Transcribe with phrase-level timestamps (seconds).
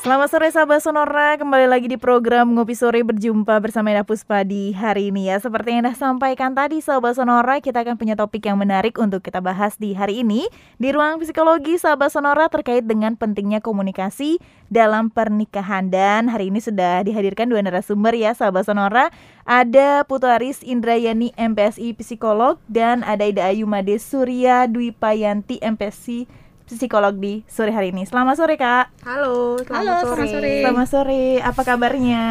[0.00, 4.72] Selamat sore sahabat Sonora, kembali lagi di program Ngopi Sore berjumpa bersama Ina Puspa di
[4.72, 5.36] hari ini ya.
[5.36, 9.44] Seperti yang sudah sampaikan tadi sahabat Sonora, kita akan punya topik yang menarik untuk kita
[9.44, 10.48] bahas di hari ini.
[10.80, 14.40] Di ruang psikologi sahabat Sonora terkait dengan pentingnya komunikasi
[14.72, 15.92] dalam pernikahan.
[15.92, 19.12] Dan hari ini sudah dihadirkan dua narasumber ya sahabat Sonora.
[19.44, 26.39] Ada Putu Aris Indrayani MPSI Psikolog dan ada Ida Ayu Made Surya Dwi Payanti MPSI
[26.76, 28.06] psikolog di sore hari ini.
[28.06, 28.94] Selamat sore kak.
[29.02, 30.06] Halo, selamat Halo, sore.
[30.06, 30.52] selamat sore.
[30.62, 31.24] Selamat sore.
[31.42, 32.24] Apa kabarnya?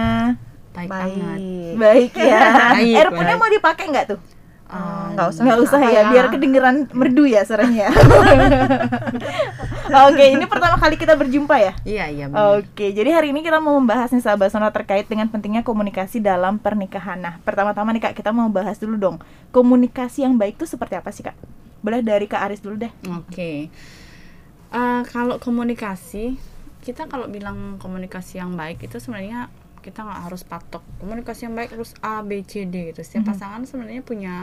[0.71, 0.99] Baik, Baik.
[1.17, 1.39] banget.
[1.75, 2.41] Baik ya.
[2.77, 3.37] Baik, baik.
[3.41, 4.19] mau dipakai nggak tuh?
[4.69, 5.41] Eh, nggak usah.
[5.41, 7.89] Nggak usah Apa ya, biar kedengeran merdu ya suaranya.
[10.05, 11.73] Oke, ini pertama kali kita berjumpa ya.
[11.81, 12.61] Iya, iya benar.
[12.61, 16.61] Oke, jadi hari ini kita mau membahas nih sahabat Sonora terkait dengan pentingnya komunikasi dalam
[16.61, 17.17] pernikahan.
[17.17, 19.17] Nah, pertama-tama nih kak, kita mau bahas dulu dong.
[19.49, 21.33] Komunikasi yang baik itu seperti apa sih kak?
[21.81, 22.93] Boleh dari kak Aris dulu deh.
[23.09, 23.73] Oke.
[24.69, 26.37] Eh, kalau komunikasi,
[26.85, 29.49] kita kalau bilang komunikasi yang baik itu sebenarnya
[29.81, 33.01] kita nggak harus patok komunikasi yang baik harus A B C D gitu.
[33.01, 33.29] Setiap Mhm.
[33.33, 34.35] pasangan sebenarnya punya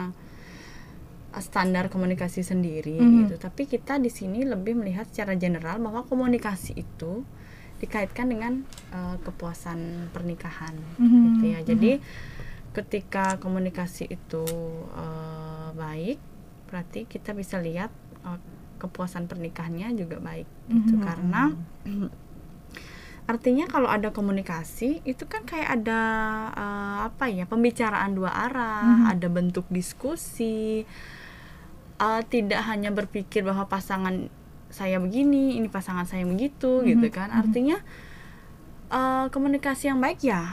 [1.37, 3.13] standar komunikasi sendiri Mhm.
[3.23, 3.35] gitu.
[3.39, 7.23] Tapi kita di sini lebih melihat secara general bahwa komunikasi itu
[7.79, 8.53] dikaitkan dengan
[8.91, 11.23] eh, kepuasan pernikahan Mhm.
[11.23, 11.59] gitu ya.
[11.63, 11.91] Jadi
[12.73, 14.43] ketika komunikasi itu
[14.91, 16.17] eh, baik,
[16.67, 17.93] berarti kita bisa lihat
[18.25, 18.39] eh,
[18.77, 21.03] kepuasan pernikahannya juga baik gitu Mhm.
[21.03, 21.41] karena
[23.27, 26.01] artinya kalau ada komunikasi itu kan kayak ada
[26.55, 29.05] eh, apa ya pembicaraan dua arah, Mhm.
[29.11, 30.87] ada bentuk diskusi,
[31.97, 34.31] eh, tidak hanya berpikir bahwa pasangan
[34.69, 36.87] saya begini, ini pasangan saya begitu Mhm.
[36.87, 37.39] gitu kan, Mhm.
[37.41, 37.77] artinya
[38.87, 40.47] eh, komunikasi yang baik ya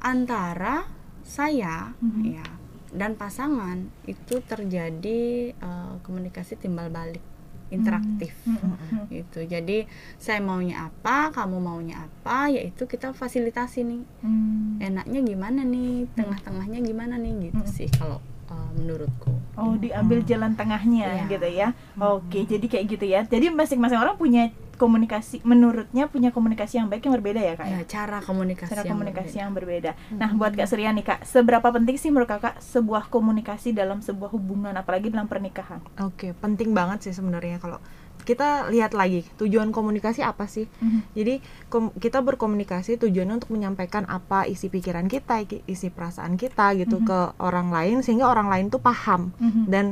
[0.00, 0.88] antara
[1.20, 2.22] saya Mhm.
[2.32, 2.46] ya
[2.94, 7.20] dan pasangan itu terjadi eh, komunikasi timbal balik
[7.68, 9.08] interaktif Mhm.
[9.08, 14.76] gitu jadi saya maunya apa kamu maunya apa yaitu kita fasilitasi nih Hmm.
[14.78, 17.70] enaknya gimana nih tengah-tengahnya gimana nih gitu Hmm.
[17.70, 21.30] sih kalau eh, menurutku Oh, diambil jalan tengahnya Iya.
[21.30, 21.68] gitu ya.
[21.94, 23.22] Oke, jadi kayak gitu ya.
[23.22, 27.64] Jadi masing-masing orang punya komunikasi menurutnya punya komunikasi yang baik yang berbeda ya, Kak.
[27.64, 27.76] ya?
[27.76, 29.40] ya cara komunikasi Cara yang komunikasi berbeda.
[29.40, 29.90] yang berbeda.
[30.12, 34.30] Nah, buat Kak Surya nih, Kak, seberapa penting sih menurut Kakak sebuah komunikasi dalam sebuah
[34.30, 35.80] hubungan apalagi dalam pernikahan?
[35.98, 37.78] Oke, penting banget sih sebenarnya kalau
[38.20, 40.64] kita lihat lagi tujuan komunikasi apa sih?
[41.12, 46.98] Jadi kom- kita berkomunikasi tujuannya untuk menyampaikan apa isi pikiran kita, isi perasaan kita gitu
[46.98, 47.04] Mhm.
[47.04, 49.64] ke orang lain sehingga orang lain tuh paham Mhm.
[49.66, 49.86] dan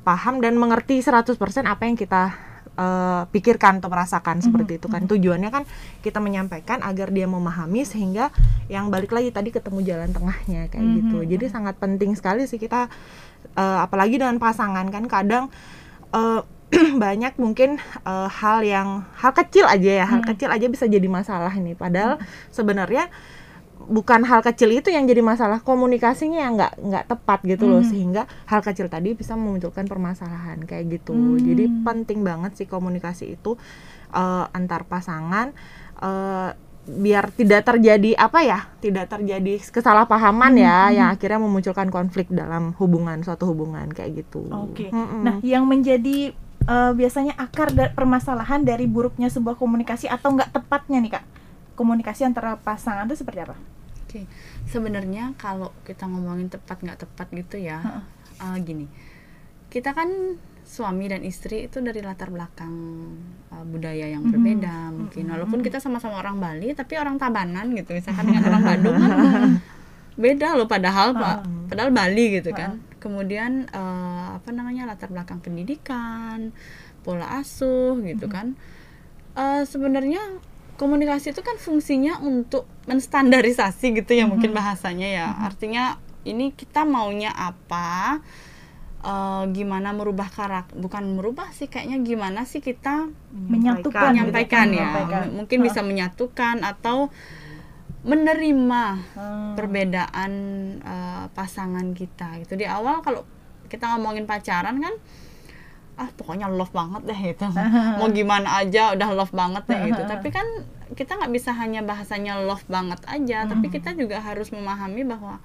[0.00, 2.34] paham dan mengerti 100% apa yang kita
[2.78, 5.02] eh, pikirkan atau merasakan seperti itu kan.
[5.04, 5.66] Tujuannya kan
[6.00, 8.30] kita menyampaikan agar dia memahami sehingga
[8.66, 10.94] yang balik lagi tadi ketemu jalan tengahnya kayak Mhm.
[10.96, 11.18] gitu.
[11.26, 12.86] Jadi sangat penting sekali sih kita
[13.52, 15.50] eh, apalagi dengan pasangan kan kadang
[16.10, 16.40] eh,
[17.00, 20.28] banyak mungkin eh, hal yang hal kecil aja ya hal Hmm.
[20.28, 23.08] kecil aja bisa jadi masalah ini padahal sebenarnya
[23.88, 27.88] bukan hal kecil itu yang jadi masalah komunikasinya yang nggak nggak tepat gitu loh Hmm.
[27.88, 31.40] sehingga hal kecil tadi bisa memunculkan permasalahan kayak gitu Hmm.
[31.40, 33.56] jadi penting banget sih komunikasi itu
[34.10, 35.56] eh, antar pasangan
[35.98, 36.50] eh,
[36.88, 40.94] biar tidak terjadi apa ya tidak terjadi kesalahpahaman ya Hmm.
[40.94, 44.88] yang akhirnya memunculkan konflik dalam hubungan suatu hubungan kayak gitu Oke.
[44.88, 45.20] Mm-mm.
[45.20, 46.32] Nah, yang menjadi
[46.64, 51.24] eh, biasanya akar da- permasalahan dari buruknya sebuah komunikasi atau nggak tepatnya nih, Kak?
[51.72, 53.56] Komunikasi antara pasangan itu seperti apa?
[54.08, 54.24] Oke,
[54.64, 57.76] sebenarnya kalau kita ngomongin tepat nggak tepat gitu ya,
[58.40, 58.88] eh, gini,
[59.68, 60.08] kita kan
[60.64, 62.72] suami dan istri itu dari latar belakang
[63.48, 64.32] eh, budaya yang Mhm.
[64.32, 68.96] berbeda mungkin, walaupun kita sama-sama orang Bali, tapi orang Tabanan gitu, misalkan dengan orang Bandung
[68.96, 69.12] kan
[70.18, 71.36] beda loh, padahal pak,
[71.68, 72.70] padahal Bali gitu kan.
[72.98, 76.48] Kemudian eh, apa namanya latar belakang pendidikan,
[77.00, 78.56] pola asuh gitu kan.
[79.34, 80.20] Eh, sebenarnya
[80.78, 85.26] komunikasi itu kan fungsinya untuk menstandarisasi gitu ya mungkin bahasanya ya.
[85.42, 88.22] Artinya ini kita maunya apa
[89.02, 94.86] eh, gimana merubah karakter bukan merubah sih kayaknya gimana sih kita Menyatukan, menyampaikan gitu, ya
[94.86, 95.22] menyampaikan.
[95.26, 97.10] M- mungkin bisa menyatukan atau
[98.06, 98.82] menerima
[99.18, 99.52] Hmm.
[99.58, 100.32] perbedaan
[100.80, 102.54] eh, pasangan kita gitu.
[102.54, 103.26] Di awal kalau
[103.68, 104.94] kita ngomongin pacaran kan
[105.98, 107.46] ah pokoknya love banget deh gitu
[107.98, 110.46] mau gimana aja udah love banget deh gitu tapi kan
[110.90, 115.42] kita nggak bisa hanya bahasanya love banget aja tapi kita juga harus memahami bahwa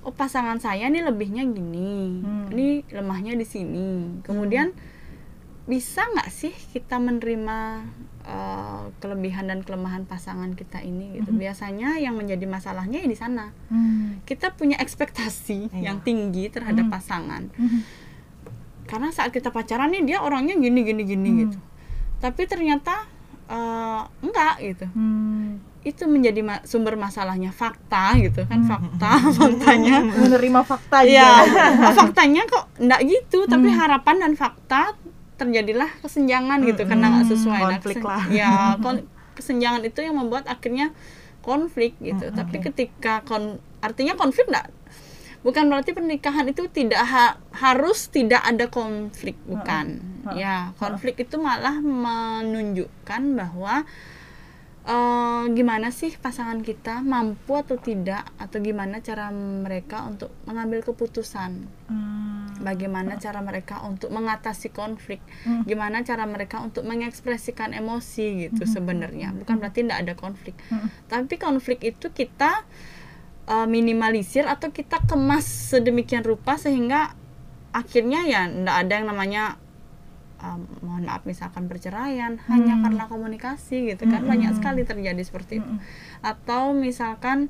[0.00, 2.48] oh pasangan saya nih lebihnya gini Hmm.
[2.48, 3.88] ini lemahnya di sini
[4.22, 4.72] kemudian
[5.64, 7.84] bisa nggak sih kita menerima
[8.24, 13.52] eh, kelebihan dan kelemahan pasangan kita ini gitu biasanya yang menjadi masalahnya ya di sana
[13.68, 14.24] Hmm.
[14.24, 15.80] kita punya ekspektasi Iya.
[15.86, 16.94] yang tinggi terhadap Hmm.
[16.94, 17.84] pasangan Hmm.
[18.88, 21.38] Karena saat kita pacaran nih dia orangnya gini gini gini Hmm.
[21.40, 21.58] gitu.
[22.18, 23.04] Tapi ternyata
[23.46, 24.86] eh, enggak gitu.
[24.90, 25.60] Hmm.
[25.80, 27.48] itu menjadi ma- sumber masalahnya.
[27.50, 28.60] Fakta gitu kan.
[28.62, 30.02] Fakta faktanya.
[30.02, 31.14] Menerima fakta juga.
[31.14, 31.30] ya
[31.82, 33.44] oh, faktanya kok enggak gitu.
[33.44, 34.92] Tapi harapan dan fakta
[35.34, 36.82] terjadilah kesenjangan gitu.
[36.82, 37.60] Karena nggak sesuai.
[37.62, 38.22] Nah, Konflik kesen- lah.
[38.28, 38.50] ya
[38.84, 40.92] kon- kesenjangan itu yang membuat akhirnya
[41.40, 42.26] konflik gitu.
[42.30, 44.68] Tapi ketika kon artinya konflik enggak
[45.48, 50.04] bukan berarti pernikahan itu tidak ha- harus tidak ada konflik bukan.
[50.36, 53.88] Ya konflik itu malah menunjukkan bahwa
[54.84, 61.64] eh, gimana sih pasangan kita mampu atau tidak atau gimana cara mereka untuk mengambil keputusan?
[61.88, 62.28] Hmm.
[62.58, 65.22] bagaimana cara mereka untuk mengatasi konflik?
[65.64, 69.30] Gimana cara mereka untuk mengekspresikan emosi gitu sebenarnya?
[69.32, 70.58] Bukan berarti tidak ada konflik.
[71.06, 72.66] Tapi konflik itu kita
[73.48, 77.16] uh, minimalisir atau kita kemas sedemikian rupa sehingga
[77.72, 79.44] akhirnya ya tidak ada yang namanya
[80.44, 85.72] um, mohon maaf misalkan perceraian hanya karena komunikasi gitu kan banyak sekali terjadi seperti itu.
[86.20, 87.48] Atau misalkan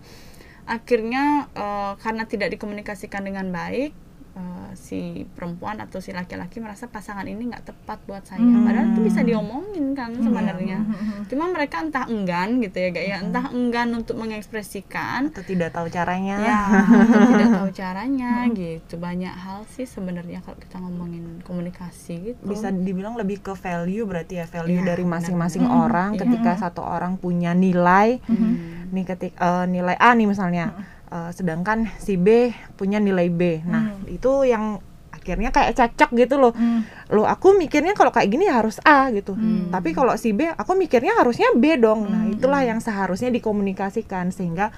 [0.69, 3.97] akhirnya uh, karena tidak dikomunikasikan dengan baik
[4.39, 8.39] uh, si perempuan atau si laki-laki merasa pasangan ini nggak tepat buat saya.
[8.39, 10.79] Padahal itu bisa diomongin kan sebenarnya.
[11.27, 15.35] Cuma mereka entah enggan gitu ya kayak entah enggan untuk mengekspresikan.
[15.35, 16.37] Atau tidak tahu caranya.
[16.39, 18.95] Ya atau tidak tahu caranya gitu.
[18.97, 22.43] Banyak hal sih sebenarnya kalau kita ngomongin komunikasi gitu.
[22.47, 26.23] Bisa dibilang lebih ke value berarti ya value Iya, dari masing-masing orang Iya.
[26.23, 28.21] ketika satu orang punya nilai.
[28.25, 28.79] Hmm.
[28.89, 30.73] nih ketik eh, nilai A nih misalnya
[31.09, 33.65] Eh, sedangkan si B punya nilai B.
[33.65, 34.77] Nah itu yang
[35.09, 36.53] akhirnya kayak cocok gitu loh.
[36.53, 36.85] Hmm.
[37.09, 39.33] lo aku mikirnya kalau kayak gini harus A gitu.
[39.73, 42.13] Tapi kalau si B aku mikirnya harusnya B dong.
[42.13, 44.69] Nah itulah yang seharusnya dikomunikasikan sehingga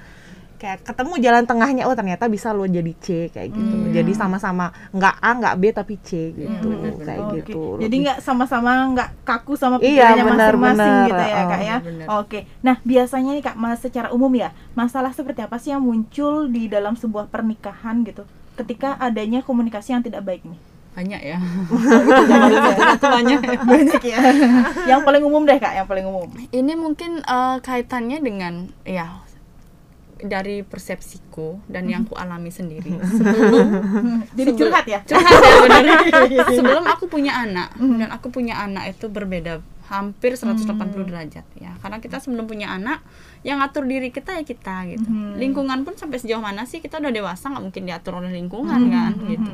[0.61, 5.15] kayak ketemu jalan tengahnya oh ternyata bisa lo jadi C kayak gitu jadi sama-sama nggak
[5.17, 6.69] A nggak B tapi C gitu
[7.01, 7.37] kayak Oke.
[7.41, 11.61] gitu Jadi Lebih- nggak sama-sama nggak kaku sama Iya, pikirannya masing-masing gitu ya Oh, kak
[11.63, 11.77] ya.
[12.15, 12.39] Oke.
[12.61, 16.67] Nah biasanya nih kak, mas secara umum ya masalah seperti apa sih yang muncul di
[16.67, 18.29] dalam sebuah pernikahan gitu?
[18.53, 20.61] Ketika adanya komunikasi yang tidak baik nih.
[20.91, 21.39] banyak ya
[23.01, 23.41] banyak
[23.71, 24.19] banyak ya.
[24.87, 26.29] yang paling umum deh kak, yang paling umum.
[26.51, 29.23] ini mungkin eh, kaitannya dengan ya
[30.25, 32.93] dari persepsiku dan yang ku alami sendiri.
[33.19, 33.69] Sebelum
[34.39, 35.01] Jadi curhat ya.
[35.05, 35.99] curhat ya bener
[36.59, 40.71] sebelum aku punya anak dan aku punya anak itu berbeda hampir 180
[41.11, 41.75] derajat ya.
[41.83, 43.03] Karena kita sebelum punya anak
[43.43, 45.09] yang ngatur diri kita ya kita gitu.
[45.35, 46.79] Lingkungan pun sampai sejauh mana sih?
[46.79, 49.51] Kita udah dewasa nggak mungkin diatur oleh lingkungan kan gitu.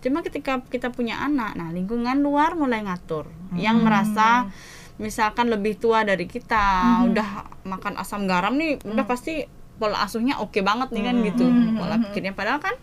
[0.00, 3.28] Cuma ketika kita punya anak nah lingkungan luar mulai ngatur.
[3.52, 4.48] Yang merasa
[4.96, 7.28] misalkan lebih tua dari kita udah
[7.66, 9.42] makan asam garam nih udah pasti
[9.74, 11.44] pola asuhnya oke banget nih kan gitu.
[11.74, 12.32] Pola pikirnya.
[12.32, 12.74] Padahal kan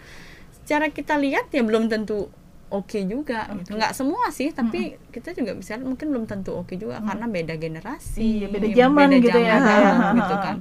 [0.61, 2.29] secara kita lihat ya belum tentu
[2.71, 3.75] oke juga gitu.
[3.75, 8.23] nggak semua sih tapi kita juga bisa mungkin belum tentu oke juga karena beda generasi
[8.23, 9.59] Iya, beda zaman gitu ya.
[9.59, 10.57] zaman, gitu kan.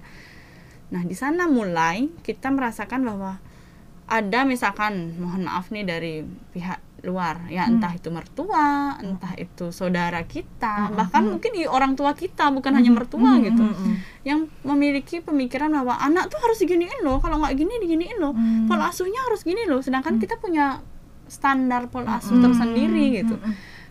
[0.90, 3.38] Nah di sana mulai kita merasakan bahwa
[4.10, 7.46] ada misalkan mohon maaf nih dari pihak luar.
[7.46, 8.68] Ya entah itu mertua
[8.98, 13.64] entah itu saudara kita bahkan mungkin i- orang tua kita bukan hanya mertua gitu
[14.22, 18.32] yang memiliki pemikiran bahwa anak tuh harus diginiin loh kalau nggak gini diginiin loh.
[18.66, 20.80] Pola asuhnya harus gini loh sedangkan kita punya
[21.26, 23.36] standar pola asuh tersendiri gitu.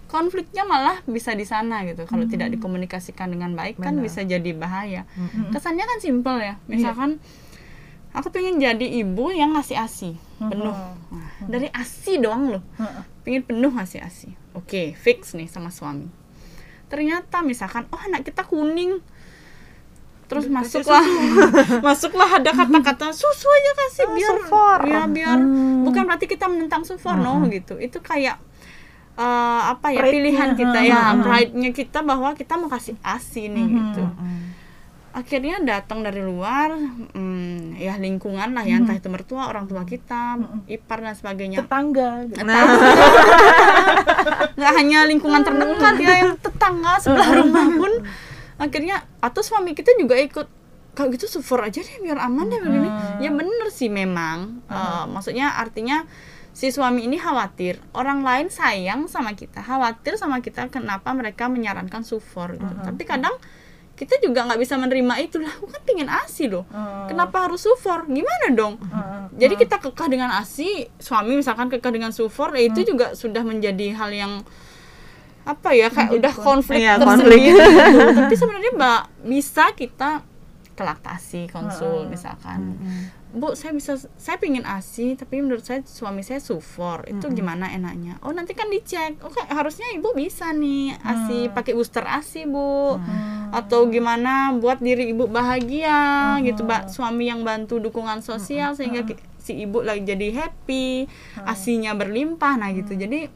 [0.06, 5.06] konfliknya malah bisa di sana gitu kalau tidak dikomunikasikan dengan baik kan bisa jadi bahaya.
[5.50, 7.22] Kesannya kan simpel ya misalkan
[8.12, 10.72] aku pengen jadi ibu yang ngasih asi penuh.
[10.72, 12.64] Nah, dari asi doang loh.
[13.28, 16.08] Pengen penuh ngasih asi oke fix nih sama suami.
[16.92, 19.00] Ternyata misalkan oh anak kita kuning.
[20.30, 21.02] Terus masuklah
[21.88, 24.80] masuklah ada kata-kata susu aja kasih biar sufor.
[24.86, 25.42] ya biar
[25.82, 27.82] bukan berarti kita menentang sufor no gitu.
[27.82, 28.38] Itu kayak
[29.18, 33.66] eh, apa ya pilihan kita ha, ya pride-nya kita bahwa kita mau kasih asi nih
[33.68, 34.06] gitu
[35.12, 36.76] akhirnya datang dari luar
[37.16, 40.38] hmm, ya lingkungan lah ya entah itu mertua orang tua kita
[40.70, 41.66] ipar dan sebagainya.
[41.66, 42.46] Tetangga gitu.
[42.46, 42.64] Nah,
[44.58, 47.92] nggak hanya lingkungan terdekat ya yang tetangga sebelah rumah pun.
[48.60, 50.48] Akhirnya atau suami kita juga ikut
[50.94, 52.90] kalau gitu support aja deh biar aman deh begini
[53.24, 56.06] ya bener sih memang Eh, maksudnya artinya
[56.54, 57.80] si suami ini khawatir.
[57.96, 62.76] Orang lain sayang sama kita khawatir sama kita kenapa mereka menyarankan support gitu.
[62.84, 63.34] tapi kadang
[64.00, 65.44] kita juga nggak bisa menerima itu.
[65.44, 66.64] Lah aku kan pingin asi loh.
[67.12, 68.80] Kenapa harus support gimana dong?
[69.36, 73.92] Jadi kita kekeh dengan asi suami misalkan kekeh dengan sufor ya itu juga sudah menjadi
[74.00, 74.34] hal yang
[75.44, 76.80] apa ya kayak udah konflik.
[76.84, 77.52] Iya, tersendiri.
[77.52, 77.64] gitu.
[78.22, 80.22] tapi sebenarnya mbak bisa kita
[80.78, 82.80] ke laktasi konsul misalkan.
[83.30, 87.04] Bu saya bisa saya pingin asi tapi menurut saya suami saya sufor.
[87.10, 88.22] Itu gimana enaknya?
[88.24, 89.20] Oh nanti kan dicek.
[89.26, 92.96] Oke harusnya ibu bisa nih asi pakai booster asi bu
[93.52, 96.00] atau gimana buat diri ibu bahagia
[96.42, 96.88] gitu mbak.
[96.88, 101.10] Suami yang bantu dukungan sosial sehingga ki- si ibu lagi jadi happy
[101.44, 102.94] asinya berlimpah nah gitu.
[102.94, 103.30] Jadi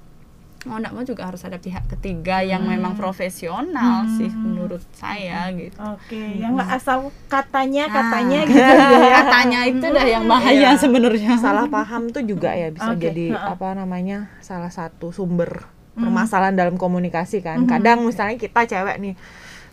[0.63, 5.75] mau nggak mau juga harus ada pihak ketiga yang memang profesional sih menurut saya gitu.
[5.75, 8.63] Oke, yang nggak asal katanya Nah, katanya gitu
[8.96, 9.12] ya.
[9.20, 10.72] katanya itu dah yang bahaya Iya.
[10.77, 11.36] sebenarnya.
[11.36, 13.60] Salah paham tuh juga ya bisa Oke, jadi ha-ha.
[13.60, 17.67] apa namanya salah satu sumber permasalahan dalam komunikasi kan.
[17.67, 19.13] Kadang misalnya kita cewek nih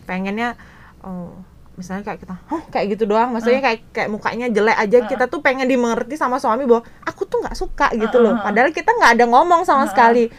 [0.05, 0.57] pengennya
[1.05, 1.33] oh,
[1.79, 3.33] misalnya kayak kita oh kayak gitu doang.
[3.33, 7.41] Maksudnya kayak kayak mukanya jelek aja kita tuh pengen dimengerti sama suami bahwa aku tuh
[7.41, 8.37] nggak suka gitu loh.
[8.37, 10.29] padahal kita nggak ada ngomong sama sekali.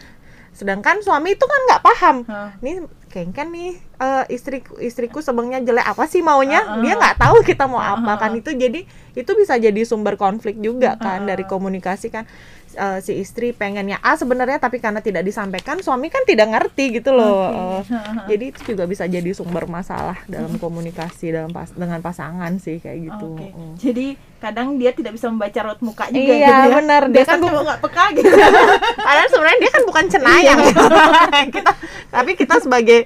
[0.53, 2.15] Sedangkan suami itu kan nggak paham.
[2.61, 6.79] Nih kayaknya nih eh, istriku istriku sebengnya jelek apa sih maunya?
[6.79, 8.31] Dia nggak tahu kita mau apa kan.
[8.37, 12.25] itu jadi itu bisa jadi sumber konflik juga kan dari komunikasi kan
[12.73, 17.13] Eh, si istri pengennya A sebenarnya tapi karena tidak disampaikan suami kan tidak ngerti gitu
[17.13, 17.81] loh Eh,
[18.33, 23.13] jadi itu juga bisa jadi sumber masalah dalam komunikasi dalam pas dengan pasangan sih kayak
[23.13, 23.47] gitu Oke.
[23.53, 23.73] Mm.
[23.77, 24.05] Jadi
[24.41, 26.75] kadang dia tidak bisa membaca raut muka juga Iya, gitu ya.
[26.81, 27.01] benar.
[27.07, 28.29] Dia Dia kan kan cuma nggak peka gitu.
[29.07, 30.59] Padahal sebenarnya dia kan bukan cenayang.
[31.55, 31.71] kita
[32.09, 32.99] tapi kita sebagai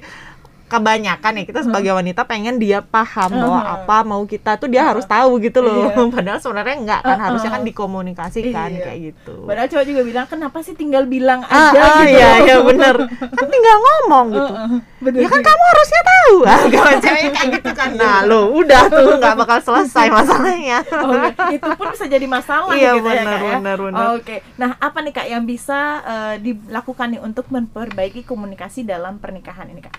[0.68, 5.04] kebanyakan ya kita sebagai wanita pengen dia paham bahwa apa mau kita tuh dia harus
[5.04, 5.88] tahu gitu loh.
[6.16, 8.84] Padahal sebenarnya enggak kan harusnya kan dikomunikasikan Iya.
[8.84, 9.34] kayak gitu.
[9.44, 12.14] Padahal cowok juga bilang kenapa sih tinggal bilang Ah, aja ah, gitu.
[12.14, 14.54] iya iya bener kan tinggal ngomong gitu
[15.00, 18.84] Bener ya kan kamu harusnya tahu ah kalau cewek kayak gitu kan nah lo udah
[18.88, 23.26] tuh nggak bakal selesai masalahnya Oke, itu pun bisa jadi masalah Iya, gitu ya, benar,
[23.32, 23.56] Kak, ya.
[23.58, 24.06] benar, benar.
[24.14, 24.36] Oke.
[24.56, 29.80] Nah, apa nih Kak yang bisa eh, dilakukan nih untuk memperbaiki komunikasi dalam pernikahan ini,
[29.80, 29.96] Kak?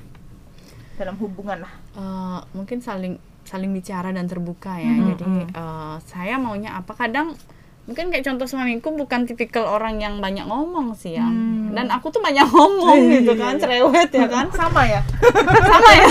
[0.98, 1.72] Dalam hubungan lah.
[1.94, 4.92] Eh, mungkin saling saling bicara dan terbuka ya.
[4.92, 7.38] Hmm, Jadi eh, saya maunya apa kadang
[7.88, 11.24] mungkin kayak contoh suamiku bukan tipikal orang yang banyak ngomong sih ya.
[11.24, 11.72] Hmm.
[11.72, 14.52] Dan aku tuh banyak ngomong gitu kan, cerewet ya kan.
[14.60, 15.00] Sama ya?
[15.72, 16.06] Sama ya.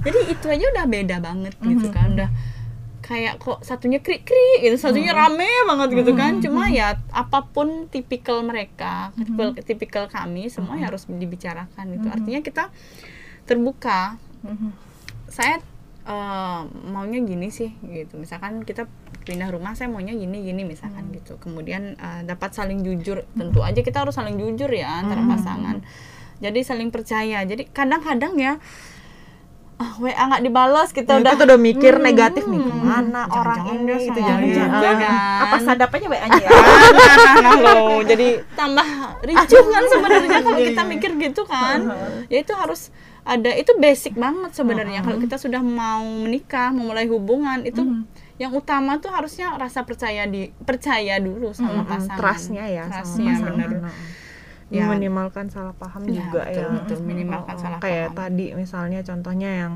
[0.00, 2.16] Jadi itu aja udah beda banget gitu kan.
[2.16, 2.30] Udah
[3.08, 6.40] kayak kok satunya krik-krik gitu, satunya rame banget gitu kan.
[6.40, 12.08] Cuma ya apa pun tipikal mereka, tipikal, tipikal kami semua ya harus dibicarakan gitu.
[12.08, 12.64] Artinya kita
[13.48, 14.20] terbuka.
[14.44, 14.70] Mhm.
[15.28, 15.60] saya
[16.08, 18.16] eh, maunya gini sih gitu.
[18.16, 18.88] Misalkan kita
[19.28, 21.36] pindah rumah saya maunya gini gini misalkan gitu.
[21.40, 23.24] Kemudian eh, dapat saling jujur.
[23.36, 25.84] Tentu aja kita harus saling jujur ya antara pasangan.
[26.38, 27.42] Jadi saling percaya.
[27.44, 28.56] Jadi kadang-kadang ya
[29.78, 33.58] ah, WA nggak dibalas kita kita udah tuh udah mikir negatif nih ke mana orang
[33.62, 33.86] Jangan-jangan ini?
[33.86, 34.48] Dia itu salah jangan
[34.82, 35.14] jangan kan.
[35.38, 36.50] Apa sadap aja WA-nya ya?
[36.50, 38.28] nah, nah, loh jadi
[38.58, 38.86] tambah
[39.22, 41.78] ricuh kan sebenarnya kalau kita mikir gitu kan.
[42.32, 42.92] Ya itu harus
[43.28, 45.04] ada itu basic banget sebenarnya.
[45.04, 47.84] Kalau kita sudah mau menikah memulai hubungan itu
[48.38, 52.16] yang utama tuh harusnya rasa percaya di percaya dulu sama pasangan.
[52.16, 53.92] trustnya ya trustnya sama benar
[54.68, 54.84] Ya.
[54.84, 56.68] minimalkan salah paham Ya, juga betul, ya.
[56.76, 56.98] betul.
[57.02, 58.20] Minimalkan Oh, salah kayak paham.
[58.20, 59.72] tadi misalnya contohnya yang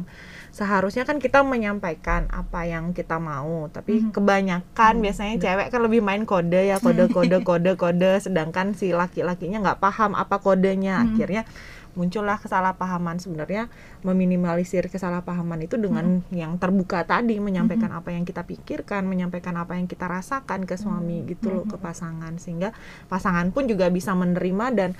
[0.48, 6.22] seharusnya kan kita menyampaikan apa yang kita mau tapi kebanyakan biasanya cewek kan lebih main
[6.22, 11.00] kode ya kode kode kode kode sedangkan si laki-lakinya nggak paham apa kodenya.
[11.02, 11.48] Akhirnya
[11.92, 13.20] muncullah kesalahpahaman.
[13.20, 13.68] Sebenarnya
[14.06, 19.86] meminimalisir kesalahpahaman itu dengan yang terbuka tadi menyampaikan apa yang kita pikirkan menyampaikan apa yang
[19.86, 22.36] kita rasakan ke suami gitu loh ke pasangan.
[22.40, 22.72] Sehingga
[23.06, 24.90] pasangan pun juga bisa menerima dan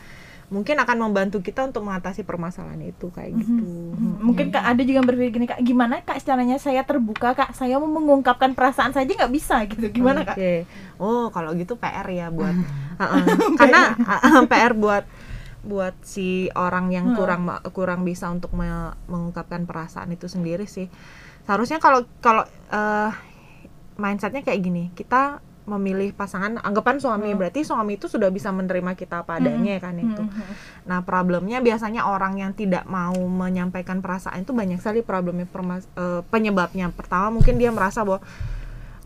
[0.52, 3.64] mungkin akan membantu kita untuk mengatasi permasalahan itu kayak gitu.
[4.20, 6.04] Mungkin Kak ada juga yang berpikir gini Kak, gimana?
[6.04, 7.56] Kak caranya saya terbuka Kak?
[7.56, 9.88] Saya mau mengungkapkan perasaan saja nggak bisa gitu.
[9.88, 10.36] Gimana Kak?
[10.36, 10.68] Oke.
[11.00, 12.52] Oh, kalau gitu PR ya buat
[13.00, 13.24] Heeh.
[13.56, 15.08] karena uh, PR buat
[15.62, 20.90] buat si orang yang kurang ma- kurang bisa untuk me- mengungkapkan perasaan itu sendiri sih.
[21.46, 23.10] Seharusnya kalau kalau eh,
[23.94, 29.22] mindsetnya kayak gini, kita memilih pasangan anggapan suami berarti suami itu sudah bisa menerima kita
[29.22, 30.22] apa adanya kan itu.
[30.90, 36.90] Nah, problemnya biasanya orang yang tidak mau menyampaikan perasaan itu banyak sekali problemnya eh, penyebabnya.
[36.90, 38.18] Pertama mungkin dia merasa bahwa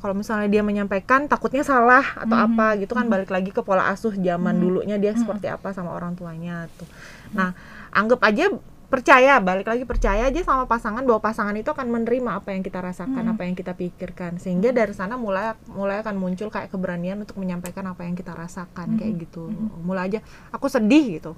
[0.07, 4.15] kalau misalnya dia menyampaikan takutnya salah atau apa gitu kan balik lagi ke pola asuh
[4.15, 6.87] zaman dulunya dia seperti apa sama orang tuanya tuh.
[7.35, 7.59] Nah,
[7.91, 8.55] anggap aja
[8.87, 12.79] percaya balik lagi percaya aja sama pasangan bahwa pasangan itu akan menerima apa yang kita
[12.79, 14.39] rasakan apa yang kita pikirkan.
[14.39, 18.95] Sehingga dari sana mulai mulai akan muncul kayak keberanian untuk menyampaikan apa yang kita rasakan
[18.95, 19.51] kayak gitu.
[19.83, 20.21] Mulai aja
[20.55, 21.35] aku sedih gitu.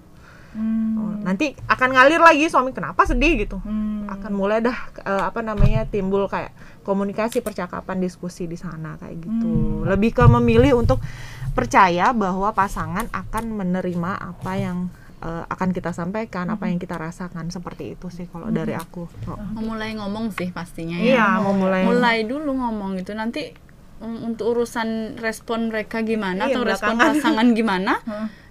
[0.53, 0.97] Hmm.
[0.97, 3.49] Oh, nanti akan ngalir lagi suami kenapa sedih?
[3.49, 3.61] gitu.
[3.65, 4.09] Hmm.
[4.09, 6.53] akan mulai dah eh, apa namanya timbul kayak
[6.89, 9.51] komunikasi percakapan diskusi di sana kayak gitu.
[9.85, 11.05] Lebih ke memilih untuk
[11.53, 17.51] percaya bahwa pasangan akan menerima apa yang eh, akan kita sampaikan apa yang kita rasakan.
[17.51, 19.37] Seperti itu sih kalau dari aku Oh.
[19.53, 21.85] memulai ngomong sih pastinya iya ya mau mulai.
[21.85, 23.53] Mulai dulu ngomong gitu nanti
[23.99, 27.15] mm, untuk urusan respon mereka gimana Iya, atau respon belakangan.
[27.15, 27.93] pasangan gimana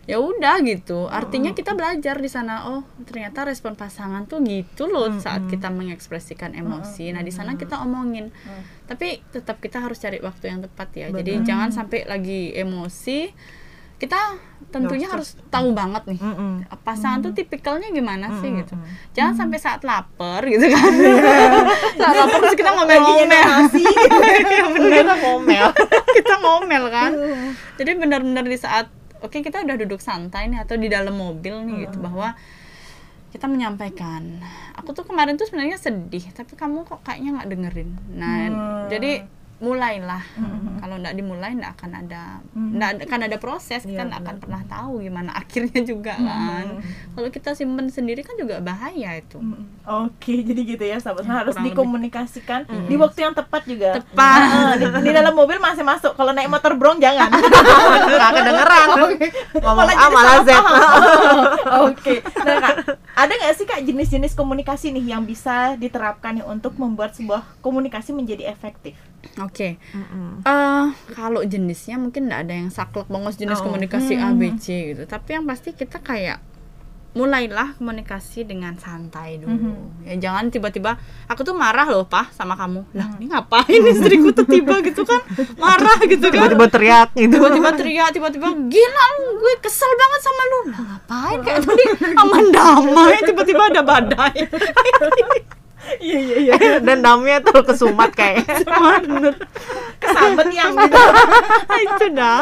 [0.08, 1.12] ya udah gitu.
[1.12, 6.56] Artinya kita belajar di sana oh ternyata respon pasangan tuh gitu loh saat kita mengekspresikan
[6.56, 7.12] emosi.
[7.12, 8.32] Nah di sana kita omongin.
[8.88, 11.08] Tapi tetap kita harus cari waktu yang tepat ya.
[11.12, 13.30] Jadi jangan sampai lagi emosi.
[13.98, 14.38] Kita
[14.70, 16.22] tentunya harus tahu banget nih
[16.86, 18.80] pasangan tuh tipikalnya gimana sih gitu.
[19.12, 20.92] Jangan sampai saat lapar gitu kan.
[22.00, 23.28] Saat lapar terus kita ngomel-ngomel.
[23.28, 23.84] Nasi
[24.54, 25.02] Iya, bener.
[25.04, 25.68] Kita ngomel.
[26.22, 27.12] kita ngomel kan.
[27.76, 28.88] Jadi benar-benar di saat
[29.28, 32.34] oke kita udah duduk santai nih atau di dalam mobil nih gitu bahwa
[33.36, 34.40] kita menyampaikan
[34.74, 37.90] aku tuh kemarin tuh sebenarnya sedih tapi kamu kok kayaknya nggak dengerin.
[38.16, 38.40] Nah
[38.88, 40.22] jadi mulailah
[40.78, 45.02] kalau nggak dimulai nggak akan ada nggak akan ada proses kita nggak akan pernah tahu
[45.02, 46.78] gimana akhirnya juga kan
[47.18, 49.42] kalau kita simpen sendiri kan juga bahaya itu
[49.88, 51.72] Oke, jadi gitu ya sahabat harus kurang lebih.
[51.80, 52.60] dikomunikasikan
[52.92, 54.04] di waktu yang tepat juga.
[54.04, 54.40] Tepat.
[54.44, 56.12] Nah, di, di dalam mobil masih masuk.
[56.20, 57.32] Kalau naik motor brong jangan.
[58.12, 58.88] Nggak kedengeran.
[59.64, 60.50] Ngomong A malah Z.
[61.88, 62.20] Oke.
[62.44, 62.76] Nah, Kak,
[63.18, 68.14] ada nggak sih Kak jenis-jenis komunikasi nih yang bisa diterapkan nih untuk membuat sebuah komunikasi
[68.14, 68.94] menjadi efektif?
[69.36, 70.46] oke Mm-mm.
[70.46, 73.66] Eh, kalau jenisnya mungkin nggak ada yang saklek banget jenis Oh.
[73.66, 76.38] komunikasi A B C gitu tapi yang pasti kita kayak
[77.18, 79.74] mulailah komunikasi dengan santai dulu.
[80.06, 82.86] Ya jangan tiba-tiba aku tuh marah loh pak sama kamu.
[82.94, 83.82] Lah ini ngapain?
[83.98, 85.26] Istriku tuh tiba gitu kan
[85.58, 86.46] marah gitu kan.
[86.46, 87.34] Tiba-tiba teriak gitu.
[87.34, 90.60] tiba-tiba teriak tiba-tiba gila lu, gue kesel banget sama lu.
[90.70, 91.86] Lah ngapain kayak tadi?
[92.22, 94.38] Aman damai tiba-tiba ada badai
[96.02, 96.56] Iya iya iya.
[96.88, 98.44] Dan damnya tuh kesumat kayak.
[100.02, 101.04] Kesambet yang gitu.
[101.86, 102.42] itu dah.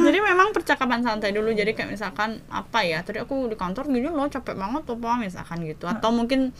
[0.00, 1.50] Jadi memang percakapan santai dulu.
[1.50, 5.16] Jadi kayak misalkan apa ya tadi aku di kantor gini loh capek banget tuh pak
[5.18, 5.90] misalkan gitu.
[5.90, 6.54] Atau mungkin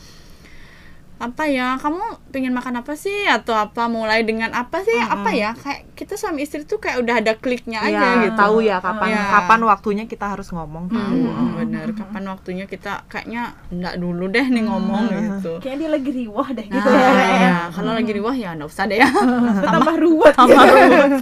[1.21, 5.53] apa ya kamu pengen makan apa sih atau apa mulai dengan apa sih apa ya
[5.53, 9.13] kayak kita suami istri tuh kayak udah ada kliknya aja Ya, gitu tahu ya kapan
[9.13, 9.29] Ya.
[9.29, 11.21] kapan waktunya kita harus ngomong tahu.
[11.21, 16.11] Hmm, bener kapan waktunya kita kayaknya enggak dulu deh nih ngomong gitu Kayaknya dia lagi
[16.11, 17.11] riwah deh nah, gitu ya.
[17.37, 17.55] ya.
[17.69, 19.09] kalau lagi riwah ya enggak usah deh ya
[19.69, 20.33] Tambah ruwet.
[20.39, 21.11] tambah ruwet.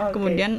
[0.00, 0.12] Oke.
[0.16, 0.52] kemudian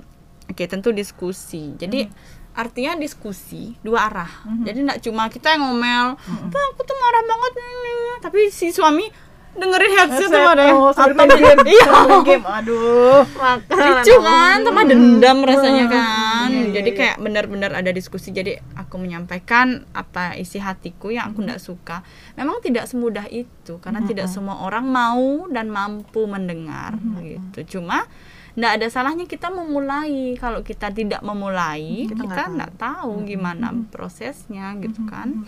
[0.51, 1.71] oke tentu diskusi.
[1.73, 2.05] Jadi
[2.51, 4.31] artinya diskusi dua arah.
[4.61, 9.09] Jadi nggak cuma kita yang ngomel "Pak, aku tuh marah banget nih." tapi si suami
[9.51, 11.67] dengerin headset tuh ada Oh, sambil atau main game.
[11.67, 11.83] iya.
[11.83, 12.43] Sambil main game.
[12.45, 13.23] Aduh.
[13.67, 14.57] lucu kan?
[14.63, 16.49] Tambah dendam rasanya kan?
[16.71, 18.31] Jadi kayak benar-benar ada diskusi.
[18.31, 21.99] Jadi aku menyampaikan apa isi hatiku yang aku nggak suka.
[22.39, 27.79] Memang tidak semudah itu karena tidak semua orang mau dan mampu mendengar gitu.
[27.79, 28.07] Cuma
[28.51, 30.35] nggak ada salahnya kita memulai.
[30.35, 33.23] Kalau kita tidak memulai Kita kita, nggak tahu.
[33.23, 33.27] tahu.
[33.29, 35.47] gimana prosesnya gitu kan.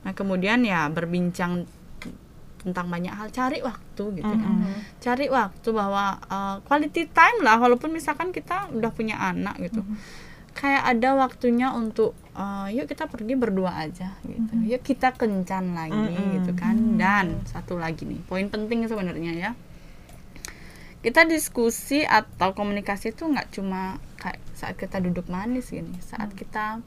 [0.00, 1.68] nah kemudian ya berbincang
[2.60, 3.28] tentang banyak hal.
[3.32, 4.50] Cari waktu gitu ya
[5.00, 7.56] cari waktu bahwa uh, quality time lah.
[7.56, 9.80] Walaupun misalkan kita udah punya anak gitu.
[10.50, 14.52] Kayak ada waktunya untuk uh, yuk kita pergi berdua aja gitu.
[14.66, 16.98] Yuk kita kencan lagi gitu kan.
[16.98, 19.50] Dan satu lagi nih poin penting sebenarnya ya
[21.00, 26.84] kita diskusi atau komunikasi itu nggak cuma kayak saat kita duduk manis gini saat kita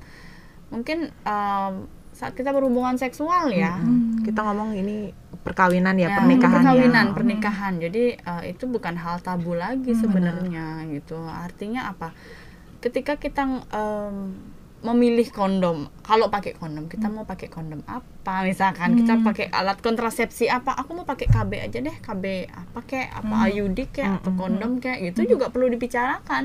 [0.69, 3.81] mungkin um, saat kita berhubungan seksual ya
[4.23, 5.11] Kita ngomong ini
[5.43, 7.13] perkawinan ya, Ya, pernikahan perkawinan, ya.
[7.13, 7.73] pernikahan.
[7.75, 11.19] Jadi eh, itu bukan hal tabu lagi sebenarnya gitu.
[11.19, 12.15] Artinya apa?
[12.79, 14.15] Ketika kita em,
[14.83, 18.43] memilih kondom, kalau pakai kondom kita mau pakai kondom apa?
[18.43, 20.75] Misalkan kita pakai alat kontrasepsi apa?
[20.75, 25.15] Aku mau pakai KB aja deh, KB apa kayak apa IUD kayak atau kondom kayak
[25.15, 26.43] gitu juga perlu dibicarakan.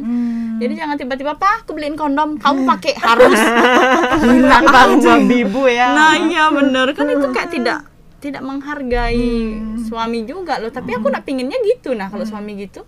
[0.63, 3.39] Jadi jangan tiba-tiba pak, aku beliin kondom, kamu pakai harus.
[4.51, 5.89] Bang ibu ya.
[5.95, 6.95] Nah iya bener.
[6.95, 7.79] Kan itu kayak tidak
[8.19, 10.71] tidak menghargai suami juga loh.
[10.71, 11.95] Tapi aku nak pinginnya gitu.
[11.95, 12.87] Nah kalau suami gitu,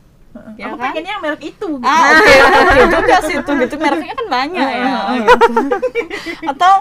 [0.55, 0.93] ya Aku kan?
[0.95, 1.69] pengennya yang merek itu.
[1.79, 1.87] gitu.
[1.87, 4.95] Ah oke oke juga sih itu gitu mereknya kan banyak ya.
[5.27, 5.53] gitu.
[6.47, 6.73] Atau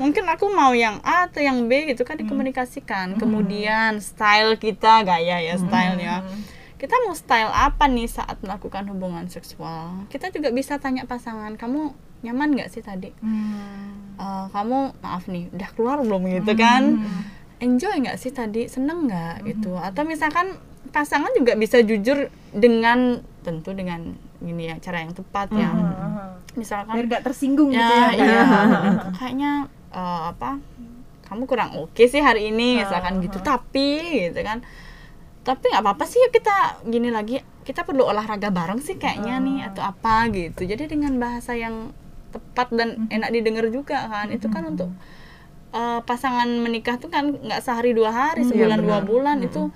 [0.00, 3.20] mungkin aku mau yang A atau yang B gitu kan dikomunikasikan.
[3.20, 6.24] Kemudian style kita gaya ya stylenya.
[6.80, 10.04] Kita mau style apa nih saat melakukan hubungan seksual?
[10.12, 13.08] Kita juga bisa tanya pasangan, kamu nyaman nggak sih tadi?
[13.24, 14.04] Hmm.
[14.14, 17.02] Eh, kamu maaf nih udah keluar belum gitu kan
[17.58, 20.54] enjoy nggak sih tadi seneng nggak gitu atau misalkan
[20.94, 25.74] pasangan juga bisa jujur dengan tentu dengan gini ya cara yang tepat ya.
[25.74, 28.22] Biar misalkan gak tersinggung gitu ya ya.
[28.22, 28.42] iya.
[29.18, 30.62] kayaknya eh, apa
[31.26, 33.42] kamu kurang oke sih hari ini misalkan gitu.
[33.42, 34.62] Tapi gitu kan.
[35.44, 39.82] Tapi nggak apa-apa sih kita gini lagi kita perlu olahraga bareng sih kayaknya nih atau
[39.82, 40.62] apa gitu.
[40.62, 41.90] Jadi dengan bahasa yang
[42.30, 44.30] tepat dan enak didengar juga kan.
[44.30, 44.94] Itu kan untuk
[45.74, 49.74] eh, pasangan menikah tuh kan nggak sehari dua hari sebulan dua bulan itu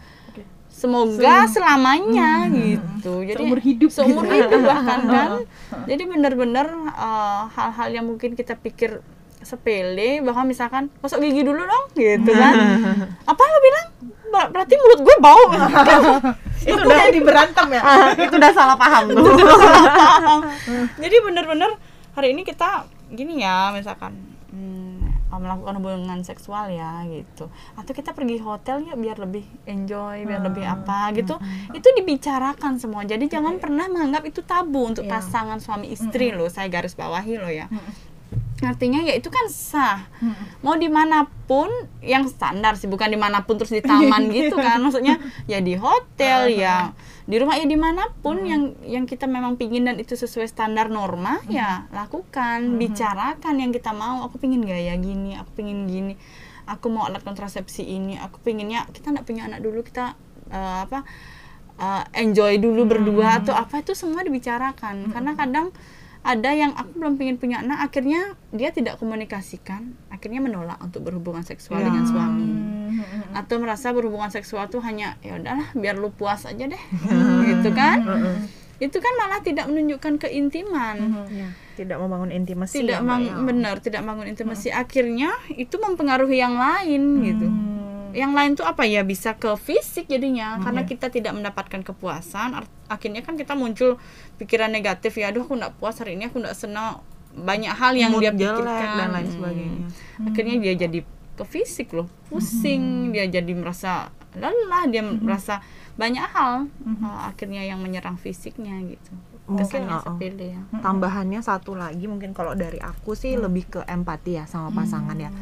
[0.79, 3.27] semoga selamanya gitu.
[3.27, 4.35] Jadi Seumur hidup seumur gitu.
[4.39, 5.01] hidup bahkan.
[5.05, 5.31] Kan
[5.85, 9.03] jadi benar-benar eh, hal-hal yang mungkin kita pikir
[9.39, 12.55] sepele bahwa misalkan gosok gigi dulu dong gitu kan.
[13.31, 13.87] Apa lo bilang?
[14.29, 15.45] Ber- berarti mulut gue bau.
[16.69, 17.83] Itu udah diberantem ya?
[18.15, 19.25] Itu udah salah paham tuh.
[21.01, 21.71] jadi bener-bener
[22.13, 24.13] hari ini kita gini ya misalkan.
[24.13, 24.28] hmm,
[25.39, 27.51] melakukan hubungan seksual ya gitu.
[27.75, 31.35] Atau kita pergi hotel ya biar lebih enjoy biar lebih apa gitu.
[31.73, 33.03] itu dibicarakan semua.
[33.03, 35.19] Jadi jangan pernah menganggap itu tabu untuk Iya.
[35.19, 37.67] pasangan suami istri loh saya garis bawahi loh ya
[38.59, 40.03] artinya ya itu kan sah.
[40.67, 41.71] Mau di mana pun
[42.03, 44.83] yang standar sih bukan di mana pun terus di taman gitu kan.
[44.83, 46.91] Maksudnya ya di hotel ya
[47.29, 50.89] di rumah ya di mana pun yang yang kita memang pingin dan itu sesuai standar
[50.91, 54.27] norma ya lakukan bicarakan yang kita mau.
[54.27, 56.15] Aku pingin gaya gini aku pingin gini.
[56.67, 58.19] Aku mau alat kontrasepsi ini.
[58.19, 60.19] Aku pinginnya kita nggak punya anak dulu kita
[60.51, 61.07] eh, apa
[61.79, 65.15] eh, enjoy dulu berdua atau apa itu semua dibicarakan.
[65.15, 65.71] Karena kadang
[66.29, 67.65] ada yang aku belum pengen punya.
[67.65, 69.97] Anak akhirnya dia tidak komunikasikan.
[70.13, 72.49] Akhirnya menolak untuk berhubungan seksual dengan suami.
[73.33, 76.83] Atau merasa berhubungan seksual tuh hanya ya udahlah biar lu puas aja deh.
[77.49, 78.05] Gitu kan?
[78.77, 81.27] Itu kan malah tidak menunjukkan keintiman.
[81.33, 83.35] Ya, tidak membangun intimasi tidak ya, mang- ya.
[83.41, 84.69] benar tidak bangun intimasi.
[84.69, 87.49] Akhirnya itu mempengaruhi yang lain gitu
[88.13, 89.03] yang lain tuh apa ya?
[89.03, 90.57] Bisa ke fisik jadinya.
[90.61, 94.01] Karena kita tidak mendapatkan kepuasan akhirnya kan kita muncul
[94.41, 97.05] pikiran negatif ya aduh aku nggak puas hari ini aku nggak senang.
[97.37, 99.35] Banyak hal yang Mood dia jelek pikirkan dan lain Hmm.
[99.37, 99.81] sebagainya.
[100.25, 100.99] akhirnya dia jadi
[101.39, 102.09] ke fisik loh.
[102.27, 105.61] Pusing dia jadi merasa lelah dia merasa
[105.95, 106.67] banyak hal.
[106.83, 109.13] Uh, akhirnya yang menyerang fisiknya gitu.
[109.49, 110.05] Mungkin, uh-uh.
[110.05, 110.61] sepele ya.
[110.85, 115.33] Tambahannya satu lagi mungkin kalau dari aku sih lebih ke empati ya sama pasangan ya.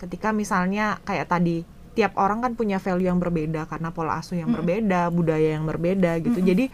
[0.00, 1.60] Ketika misalnya kayak tadi
[2.00, 6.16] tiap orang kan punya value yang berbeda karena pola asuh yang berbeda budaya yang berbeda
[6.24, 6.40] gitu.
[6.40, 6.72] Jadi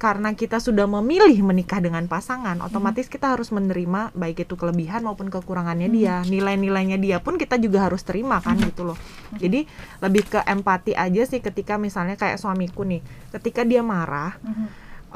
[0.00, 5.32] karena kita sudah memilih menikah dengan pasangan otomatis kita harus menerima baik itu kelebihan maupun
[5.32, 6.20] kekurangannya dia.
[6.28, 8.98] Nilai-nilainya dia pun kita juga harus terima kan gitu loh.
[9.40, 9.64] Jadi
[10.04, 13.00] lebih ke empati aja sih ketika misalnya kayak suamiku nih
[13.32, 14.36] ketika dia marah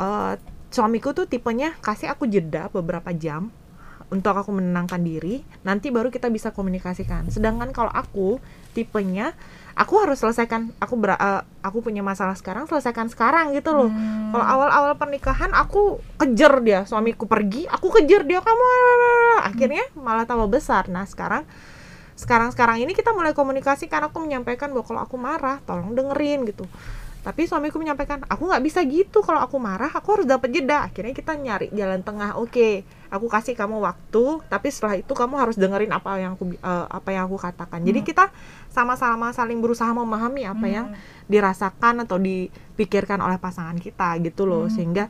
[0.00, 0.40] eh,
[0.72, 3.52] suamiku tuh tipenya kasih aku jeda beberapa jam
[4.12, 7.32] untuk aku menenangkan diri nanti baru kita bisa komunikasikan.
[7.32, 8.36] Sedangkan kalau aku
[8.74, 9.32] tipenya
[9.74, 10.70] aku harus selesaikan.
[10.78, 13.90] Aku ber, eh, aku punya masalah sekarang selesaikan sekarang gitu loh.
[14.30, 16.86] Kalau awal-awal pernikahan aku kejar dia.
[16.86, 18.40] Suamiku pergi aku kejar dia.
[18.40, 18.64] Kamu
[19.42, 20.86] akhirnya malah tambah besar.
[20.88, 21.46] Nah sekarang
[22.14, 26.46] sekarang sekarang ini kita mulai komunikasi karena aku menyampaikan bahwa kalau aku marah tolong dengerin
[26.46, 26.64] gitu.
[27.24, 29.24] Tapi suamiku menyampaikan aku nggak bisa gitu.
[29.24, 30.84] Kalau aku marah aku harus dapat jeda.
[30.84, 32.36] Akhirnya kita nyari jalan tengah.
[32.38, 32.84] Oke
[33.14, 37.08] aku kasih kamu waktu tapi setelah itu kamu harus dengerin apa yang aku eh, apa
[37.14, 37.80] yang aku katakan.
[37.86, 38.28] Jadi kita
[38.74, 40.86] sama-sama saling berusaha memahami apa yang
[41.24, 44.66] dirasakan atau dipikirkan oleh pasangan kita gitu loh.
[44.66, 45.06] Sehingga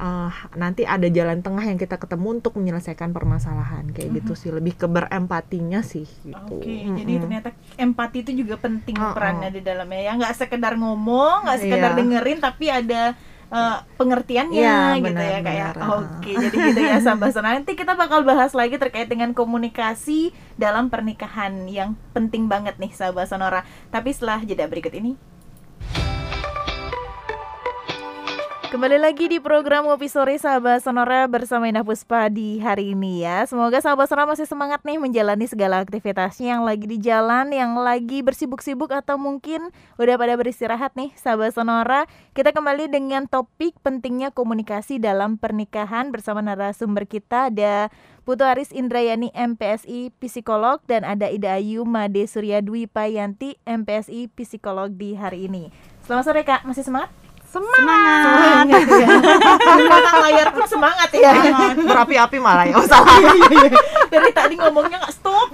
[0.00, 3.84] eh, nanti ada jalan tengah yang kita ketemu untuk menyelesaikan permasalahan.
[3.92, 6.56] Kayak gitu sih lebih ke berempatinya sih gitu.
[6.56, 7.22] Oke, jadi Mm-mm.
[7.22, 10.12] ternyata empati itu juga penting Oh, perannya di dalamnya ya.
[10.16, 11.98] Nggak sekedar ngomong, nggak sekedar Iya.
[12.00, 13.02] dengerin, tapi ada
[13.50, 15.70] eh, pengertiannya Iya, gitu ya benar, kayak.
[15.74, 15.88] benar.
[15.98, 17.54] Oke, jadi gitu ya sahabat Sonora.
[17.58, 23.26] Nanti kita bakal bahas lagi terkait dengan komunikasi dalam pernikahan yang penting banget nih sahabat
[23.26, 23.62] Sonora.
[23.90, 25.18] Tapi setelah jeda berikut ini.
[28.70, 33.42] Kembali lagi di program Ngopi Sore Sahabat Sonora bersama Indah Puspa di hari ini ya.
[33.42, 38.18] Semoga Sahabat Sonora masih semangat nih menjalani segala aktivitasnya yang lagi di jalan Yang lagi
[38.22, 42.06] bersibuk-sibuk atau mungkin udah pada beristirahat nih Sahabat Sonora.
[42.30, 47.90] Kita kembali dengan topik pentingnya komunikasi dalam pernikahan Bersama narasumber kita ada
[48.22, 54.94] Putu Aris Indrayani MPSI Psikolog Dan ada Ida Ayu Made Surya Dwi Payanti MPSI Psikolog
[54.94, 55.74] di hari ini.
[56.06, 57.10] Selamat sore Kak, masih semangat?
[57.50, 59.08] Semangat Semangat ya.
[59.58, 61.32] Di belakang layar pun semangat ya.
[61.74, 63.02] berapi-api malah ya usah
[64.10, 65.48] Dari tadi ngomongnya nggak stop.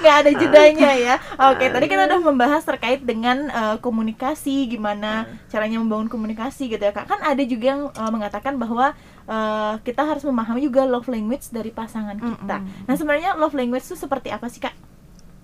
[0.00, 1.14] nggak ada jedanya ya.
[1.50, 6.94] Oke, tadi kita udah membahas terkait dengan eh, komunikasi, gimana caranya membangun komunikasi gitu ya
[6.94, 7.10] kak.
[7.10, 8.94] Kan ada juga yang eh, mengatakan bahwa
[9.26, 12.56] eh, kita harus memahami juga love language dari pasangan kita.
[12.62, 14.74] Nah sebenarnya love language itu seperti apa sih kak?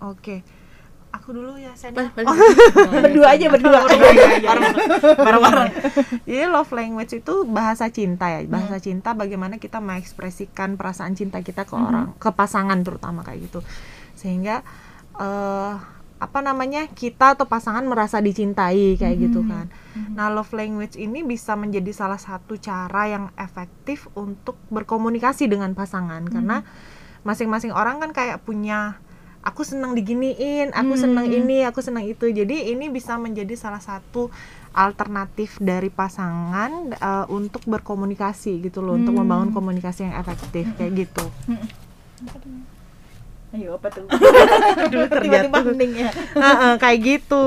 [0.00, 0.37] oke
[1.10, 1.90] aku dulu ya saya
[3.04, 3.80] berdua aja berdua.
[5.26, 5.70] bareng-bareng.
[6.26, 8.46] Jadi love language itu bahasa cinta ya.
[8.46, 13.60] Bahasa cinta bagaimana kita mengekspresikan perasaan cinta kita ke orang ke pasangan terutama kayak gitu.
[14.14, 14.62] Sehingga
[15.18, 15.74] eh
[16.20, 19.72] apa namanya kita atau pasangan merasa dicintai kayak gitu kan.
[20.12, 26.28] Nah love language ini bisa menjadi salah satu cara yang efektif untuk berkomunikasi dengan pasangan.
[26.28, 26.60] Karena
[27.24, 29.00] masing-masing orang kan kayak punya
[29.40, 32.29] aku senang diginiin aku senang ini aku senang itu.
[32.29, 34.29] Jadi ini bisa menjadi salah satu
[34.70, 41.24] alternatif dari pasangan uh, untuk berkomunikasi gitu loh untuk membangun komunikasi yang efektif kayak gitu.
[43.50, 44.07] Ayo apa tuh?
[44.94, 46.11] Tiba-tiba hening ya.
[46.14, 47.46] Heeh, kayak gitu.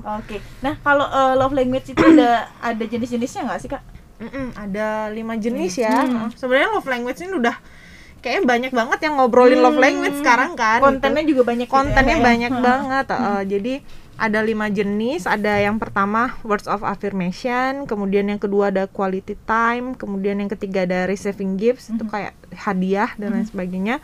[0.00, 0.40] Oke.
[0.64, 3.82] Nah, kalau eh, love language itu ada ada jenis-jenisnya nggak sih, Kak?
[4.24, 6.08] Mm-mm, ada lima jenis ya.
[6.32, 7.56] Sebenarnya love language ini udah
[8.24, 11.36] kayaknya banyak banget yang ngobrolin love language sekarang kan Kontennya gitu.
[11.36, 12.24] juga banyak gitu ya, kontennya ya?
[12.24, 13.74] banyak banget eh, jadi
[14.14, 15.26] ada lima jenis.
[15.26, 17.86] Ada yang pertama words of affirmation.
[17.86, 19.98] Kemudian yang kedua ada quality time.
[19.98, 21.90] Kemudian yang ketiga ada receiving gifts.
[21.90, 23.98] Itu kayak hadiah dan lain sebagainya.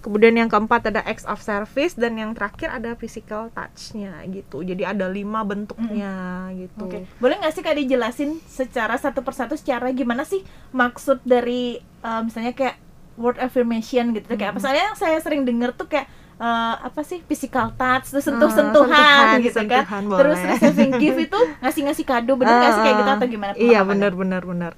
[0.00, 1.92] Kemudian yang keempat ada acts of service.
[1.92, 4.64] Dan yang terakhir ada physical touch-nya gitu.
[4.64, 6.88] Jadi ada lima bentuknya gitu.
[6.88, 10.40] Oke, boleh nggak sih kak dijelasin secara satu persatu secara gimana sih
[10.72, 12.89] maksud dari eh, misalnya kayak
[13.20, 14.58] word affirmation gitu kayak apa?
[14.64, 16.08] Soalnya yang saya sering denger tuh kayak
[16.40, 20.50] eh, apa sih physical touch, terus sentuh-sentuhan sentuhan, gitu kan, sentuhan terus boleh.
[20.56, 23.52] receiving gift itu ngasih-ngasih kado, bener nggak sih kayak gitu atau gimana?
[23.52, 23.90] Iya pengalamannya?
[23.92, 24.72] benar benar benar.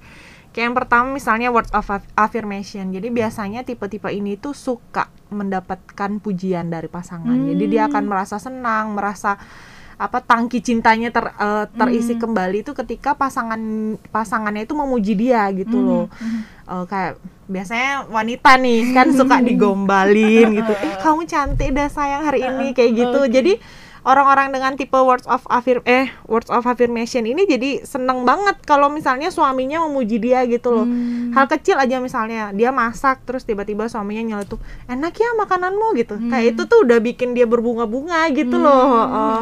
[0.53, 2.93] Kayak yang pertama misalnya words of aff- affirmation.
[2.93, 7.33] Jadi biasanya tipe-tipe ini tuh suka mendapatkan pujian dari pasangan.
[7.33, 9.41] Jadi dia akan merasa senang, merasa
[10.03, 13.59] apa tangki cintanya ter, eh, terisi kembali itu ketika pasangan
[14.11, 16.05] pasangannya itu memuji dia gitu loh.
[16.63, 20.73] Eh, kayak biasanya wanita nih kan suka digombalin gitu.
[20.75, 23.19] Eh kamu cantik dah sayang hari ini kayak gitu.
[23.27, 23.55] Jadi
[24.03, 28.91] orang-orang dengan tipe words of affirm eh words of affirmation ini jadi seneng banget kalau
[28.91, 30.87] misalnya suaminya memuji dia gitu loh.
[31.31, 36.19] Hal kecil aja misalnya dia masak terus tiba-tiba suaminya nyeletuk enak ya makananmu gitu.
[36.27, 39.39] Kayak itu tuh udah bikin dia berbunga-bunga gitu loh Eh,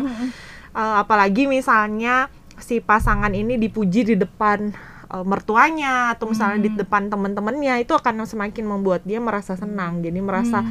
[0.72, 4.70] eh, apalagi misalnya si pasangan ini dipuji di depan
[5.10, 10.20] eh, mertuanya atau misalnya di depan teman-temannya itu akan semakin membuat dia merasa senang jadi
[10.22, 10.62] merasa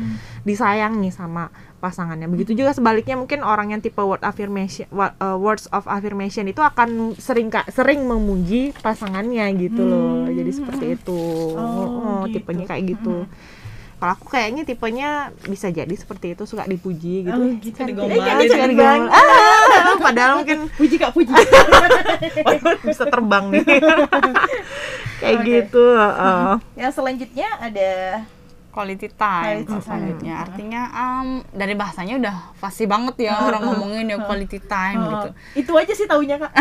[0.43, 2.29] disayangi sama pasangannya.
[2.29, 7.17] Begitu juga sebaliknya mungkin orang yang tipe word affirmation eh, words of affirmation itu akan
[7.17, 10.29] sering sering memuji pasangannya gitu loh.
[10.29, 11.21] Jadi seperti itu.
[11.57, 11.69] Oh,
[12.01, 12.41] Oh, gitu.
[12.41, 13.25] tipenya kayak gitu
[14.01, 15.09] kalau aku kayaknya tipenya
[15.45, 17.93] bisa jadi seperti itu suka dipuji gitu Oh, Eh, gitu, cantik.
[17.93, 18.17] digombalin.
[18.17, 19.11] Eh, cantik banget.
[19.11, 19.11] banget.
[19.13, 21.29] Ah, padahal mungkin Puji kak, puji.
[22.89, 23.61] Bisa terbang nih
[25.21, 25.45] kayak Oke.
[25.47, 26.53] gitu heeh.
[26.75, 27.91] Yang selanjutnya ada
[28.71, 29.83] quality time Quality time.
[29.83, 35.29] selanjutnya artinya um, dari bahasanya udah fasih banget ya orang ngomongin ya quality time gitu
[35.59, 36.55] itu aja sih taunya kak.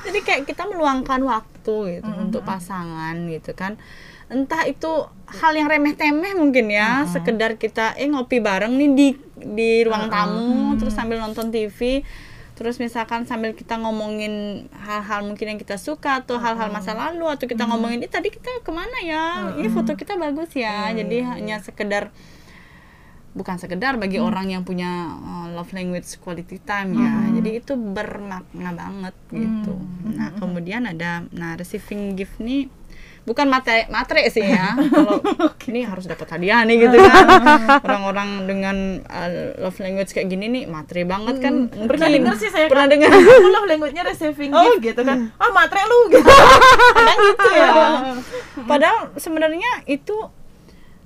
[0.00, 3.76] jadi kayak kita meluangkan waktu gitu untuk pasangan gitu kan
[4.30, 9.08] entah itu hal yang remeh temeh mungkin ya sekedar kita eh ngopi bareng nih di
[9.42, 12.06] di ruang tamu terus sambil nonton TV
[12.60, 17.48] terus misalkan sambil kita ngomongin hal-hal mungkin yang kita suka atau hal-hal masa lalu atau
[17.48, 19.56] kita ngomongin ini tadi kita ke mana ya?
[19.56, 20.92] Ini foto kita bagus ya.
[20.92, 22.12] Jadi hanya sekedar
[23.32, 27.32] bukan sekedar bagi orang yang punya uh, love language quality time ya.
[27.40, 29.80] Jadi itu bermakna banget gitu.
[30.12, 32.68] Nah kemudian ada nah receiving gift nih
[33.20, 35.20] bukan matre matre sih ya kalau
[35.66, 37.24] ini harus dapat hadiah nih gitu kan
[37.86, 39.28] orang-orang dengan uh,
[39.60, 42.16] love language kayak gini nih matre banget kan Pernah mungkin.
[42.26, 42.92] denger sih saya pernah Kak.
[42.96, 43.10] dengar
[43.46, 45.30] love language-nya receiving gift gitu kan.
[45.36, 46.26] Ah matre lu gitu.
[46.96, 47.70] Kadang gitu ya.
[48.64, 50.16] padahal sebenarnya itu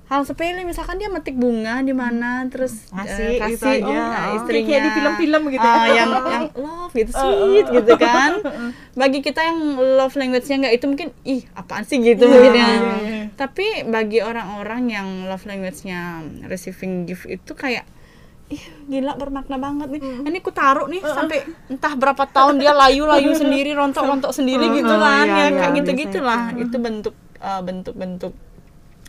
[0.05, 3.83] hal sepele misalkan dia metik bunga di mana terus eh, gitu kasih aja.
[3.83, 4.37] oh, Oh.
[4.37, 4.67] istrinya.
[4.67, 5.73] Kayak di film-film gitu ya.
[5.73, 8.31] Ah, yang yang love gitu sweet gitu kan.
[8.93, 11.97] Bagi kita yang love language-nya nggak itu mungkin ih apaan sih?
[11.97, 12.69] gitu mungkin ya.
[13.33, 17.83] tapi bagi orang-orang yang love language-nya receiving gift itu kayak
[18.45, 20.01] ih gila bermakna banget nih.
[20.21, 25.01] Ini aku taruh nih sampai entah berapa tahun dia layu-layu sendiri rontok-rontok sendiri gitu Uh,
[25.01, 25.25] kan.
[25.25, 26.41] iya, ya iya, kayak gitu-gitulah.
[26.53, 28.33] itu bentuk bentuk-bentuk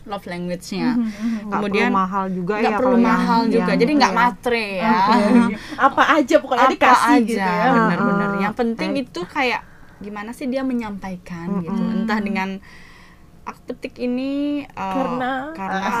[0.07, 0.89] love language-nya.
[0.95, 3.57] Nggak kemudian perlu mahal juga nggak ya perlu kalau yang- mahal juga.
[3.67, 4.17] Yang jadi itu nggak ya.
[4.17, 4.95] matre ya.
[5.87, 7.27] Apa aja pokoknya apa dikasih aja.
[7.27, 7.69] gitu ya.
[7.69, 8.29] benar-benar.
[8.39, 9.61] Yang penting itu kayak
[9.97, 11.81] gimana sih dia menyampaikan gitu.
[11.93, 12.49] Entah dengan
[13.47, 15.91] aku petik ini uh, Karena- karena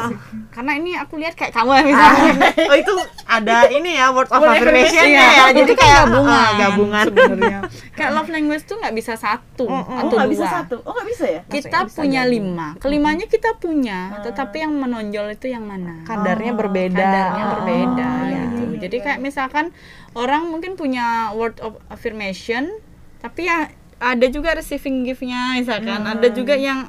[0.51, 2.31] karena ini aku lihat kayak kamu ya misalnya.
[2.67, 5.43] Oh itu ada ini ya word of affirmation Iya, ya.
[5.47, 6.35] itu jadi kan kayak gabungan.
[6.35, 7.03] ah, gabungan.
[7.07, 7.59] Sebenarnya.
[7.95, 9.63] Kayak love language tuh nggak bisa satu.
[9.63, 10.35] Oh atau nggak dua.
[10.35, 10.75] bisa satu.
[10.83, 11.41] Oh nggak bisa ya?
[11.47, 12.67] kita bisa punya lima.
[12.77, 16.03] Kelimanya kita punya tetapi yang menonjol itu yang mana?
[16.03, 16.99] Kadarnya berbeda.
[16.99, 18.41] kadarnya Oh, berbeda iya.
[18.43, 18.63] gitu.
[18.83, 19.71] Jadi kayak misalkan
[20.13, 22.75] orang mungkin punya word of affirmation,
[23.17, 26.85] tapi ya ada juga receiving gift-nya misalkan, ada juga yang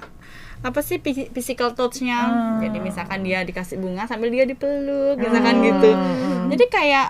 [0.61, 2.19] apa sih phy- physical touch-nya.
[2.59, 5.91] Jadi misalkan dia dikasih bunga sambil dia dipeluk, misalkan gitu.
[6.49, 7.09] Jadi kayak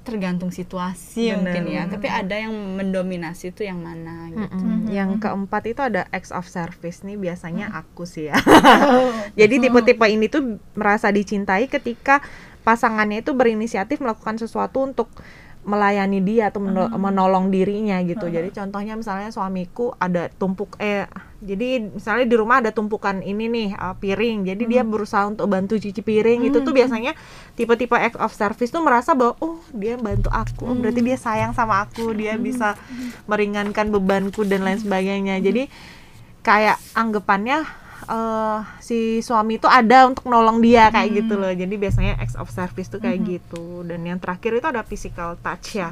[0.00, 1.92] tergantung situasi Bener, mungkin ya bener.
[1.96, 4.92] tapi ada yang mendominasi itu yang mana gitu Mm-mm.
[4.92, 7.80] Yang keempat itu ada acts of service nih biasanya Mm.
[7.80, 8.36] aku sih ya.
[9.40, 12.20] Jadi tipe-tipe ini tuh merasa dicintai ketika
[12.60, 15.08] pasangannya itu berinisiatif melakukan sesuatu untuk
[15.64, 17.00] melayani dia atau meno- Mm.
[17.00, 18.28] menolong dirinya gitu.
[18.28, 21.08] Jadi contohnya misalnya suamiku ada tumpuk eh
[21.40, 24.44] jadi misalnya di rumah ada tumpukan ini nih uh, piring.
[24.44, 24.70] Jadi Mm.
[24.70, 26.44] dia berusaha untuk bantu cuci piring.
[26.44, 27.12] Itu tuh biasanya
[27.52, 31.52] tipe-tipe act of service tuh merasa bahwa oh dia bantu aku, oh, berarti dia sayang
[31.52, 32.76] sama aku, dia bisa
[33.24, 35.40] meringankan bebanku dan lain sebagainya.
[35.40, 35.68] Jadi
[36.40, 37.64] kayak anggapannya
[38.06, 41.50] eh si suami itu ada untuk nolong dia kayak gitu loh.
[41.50, 43.82] Jadi biasanya acts of service tuh kayak gitu.
[43.82, 45.90] Dan yang terakhir itu ada physical touch ya.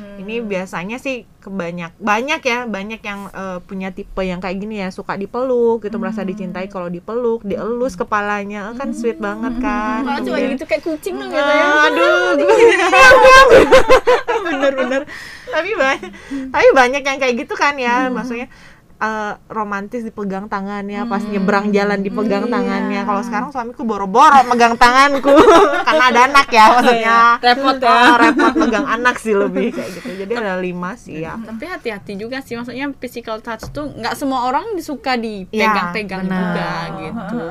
[0.00, 4.88] Ini biasanya sih kebanyak banyak ya, banyak yang eh, punya tipe yang kayak gini ya,
[4.88, 10.08] suka dipeluk gitu, merasa dicintai kalau dipeluk, dielus kepalanya, eh, kan sweet banget kan.
[10.08, 12.38] Kalau cuma gitu kayak kucing dong gitu ya aduh
[14.46, 15.02] bener-bener.
[15.50, 16.12] Tapi banyak
[16.54, 18.06] tapi banyak yang kayak gitu kan ya.
[18.06, 18.46] Maksudnya
[19.00, 23.02] eh, romantis dipegang tangannya pas nyebrang jalan dipegang tangannya.
[23.08, 25.32] Kalau sekarang suamiku boro-boro megang tanganku.
[25.88, 27.18] Karena ada anak ya maksudnya.
[27.40, 27.90] repot ya.
[27.90, 30.08] Oh, repot megang anak sih lebih kayak gitu.
[30.26, 31.40] Jadi ada lima sih ya.
[31.40, 32.54] Tapi hati-hati juga sih.
[32.60, 37.42] Maksudnya physical touch tuh nggak semua orang disuka dipegang-pegang Ya, juga gitu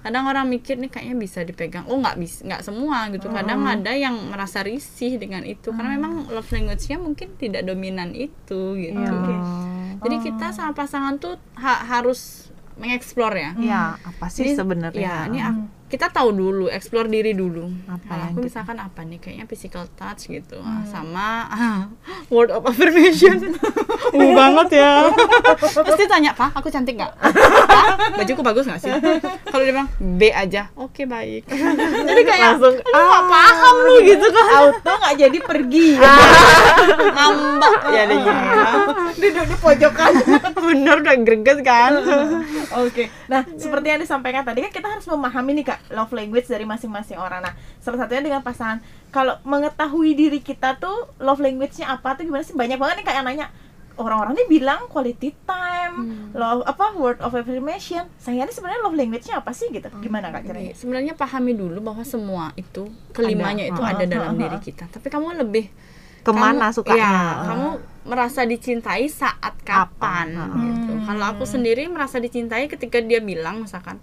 [0.00, 1.84] kadang orang mikir nih kayaknya bisa dipegang.
[1.84, 3.28] Oh nggak bisa nggak semua gitu.
[3.28, 5.70] Kadang ada yang merasa risih dengan itu.
[5.70, 8.96] Karena memang love language-nya mungkin tidak dominan itu gitu.
[8.96, 10.00] Oh.
[10.00, 13.52] jadi kita sama pasangan tuh ha- harus mengeksplor ya.
[13.56, 15.00] Ya apa sih sebenarnya?
[15.00, 17.66] ya ini ak- kita tahu dulu explore diri dulu.
[17.90, 20.62] Apa Nah, yang aku misalkan apa nih kayaknya physical touch gitu.
[20.62, 21.80] Ah, sama ah,
[22.34, 23.42] word of affirmation.
[24.10, 25.06] Uh banget ya.
[25.86, 27.14] Pasti tanya pak aku cantik nggak?
[27.14, 28.90] Pak, bajuku bagus nggak sih?
[29.46, 30.66] Kalau dia bilang B aja.
[30.74, 31.46] Oke baik.
[31.46, 34.26] Jadi kayak langsung aduh nggak paham lu gitu.
[34.34, 34.46] kan.
[34.50, 35.88] Auto nggak jadi pergi.
[37.14, 37.78] Ngambek.
[37.94, 38.38] Ya deh ya
[39.20, 40.12] duduk di pojokan.
[40.58, 41.92] Bener udah greges kan.
[42.82, 46.62] Oke, nah seperti yang disampaikan tadi kan kita harus memahami nih kak love language dari
[46.62, 47.40] masing-masing orang.
[47.40, 48.78] Nah salah satunya dengan pasangan.
[49.08, 52.52] Kalau mengetahui diri kita tuh love language-nya apa tuh gimana sih?
[52.52, 53.48] Banyak banget nih kak yang nanya.
[53.94, 55.94] Orang-orang nih bilang quality time,
[56.32, 58.08] love apa word of affirmation.
[58.16, 59.92] Saya ini sebenarnya love language-nya apa sih gitu?
[59.98, 60.72] Gimana kak Oke, caranya?
[60.72, 63.72] sebenarnya pahami dulu bahwa semua itu kelimanya Ada.
[63.72, 65.68] itu ada dalam diri kita tapi kamu lebih
[66.20, 67.68] ke mana kamu- sukanya ya, kamu
[68.04, 70.52] merasa dicintai saat kapan Apa?
[70.54, 70.92] gitu.
[70.94, 71.04] Hmm.
[71.04, 74.00] Kalau aku sendiri merasa dicintai ketika dia bilang misalkan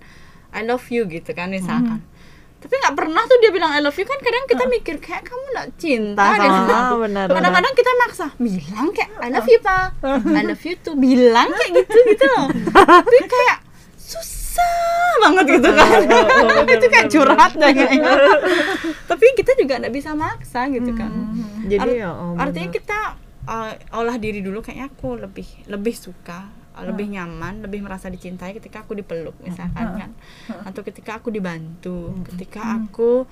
[0.57, 2.01] I love you gitu kan misalkan.
[2.57, 5.45] Tapi nggak pernah tuh dia bilang I love you kan kadang kita mikir kayak kamu
[5.53, 6.95] nggak cinta deh sama sama, aku.
[7.05, 9.87] benar, Kadang-kadang kita maksa bilang kayak I love you pak,
[10.33, 12.47] I love you tuh bilang kayak gitu gitu loh.
[12.73, 13.57] Tapi kayak
[13.93, 15.99] susah banget gitu kan.
[16.75, 18.13] itu kayak curhat kayaknya.
[19.05, 21.13] Tapi kita juga nggak bisa maksa gitu kan
[21.67, 22.99] jadi Art- ya oh, artinya kita
[23.45, 28.53] uh, olah diri dulu kayaknya aku lebih lebih suka uh, lebih nyaman lebih merasa dicintai
[28.53, 30.11] ketika aku dipeluk misalkan kan.
[30.63, 33.25] Atau ketika aku dibantu ketika aku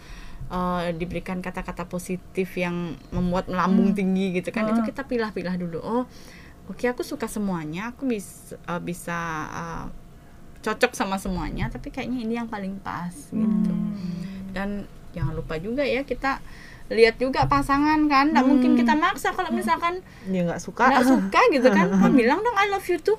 [0.50, 5.80] uh, diberikan kata-kata positif yang membuat melambung tinggi gitu kan itu kita pilah-pilah dulu.
[5.82, 6.04] Oh
[6.66, 9.18] oke aku suka semuanya aku bisa uh, bisa
[9.54, 9.86] uh,
[10.66, 13.74] cocok sama semuanya tapi kayaknya ini yang paling pas gitu.
[14.50, 16.42] Dan jangan lupa juga ya kita
[16.86, 18.34] lihat juga pasangan kan.
[18.34, 20.90] Nggak mungkin kita maksa kalau misalkan dia nggak suka.
[20.90, 21.86] nggak suka gitu kan.
[22.02, 23.18] Kan bilang dong I love you tuh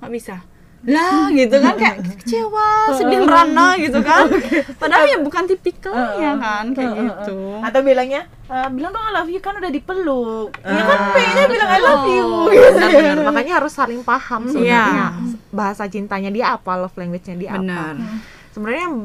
[0.00, 0.36] nggak bisa?
[0.80, 4.32] Lah gitu kan kayak kecewa sedih merana gitu kan.
[4.80, 7.60] Padahal ya bukan tipikalnya kan kayak gitu.
[7.60, 10.56] Atau bilangnya, "Eh, bilang dong I love you kan udah dipeluk.
[10.64, 12.24] Ya kan pengennya bilang I love you.
[12.40, 14.84] Oh, benar-benar makanya harus saling paham sebenarnya.
[14.88, 15.06] Iya.
[15.52, 18.00] bahasa cintanya dia apa love language-nya dia benar.
[18.00, 18.16] Apa
[18.50, 18.96] sebenarnya yang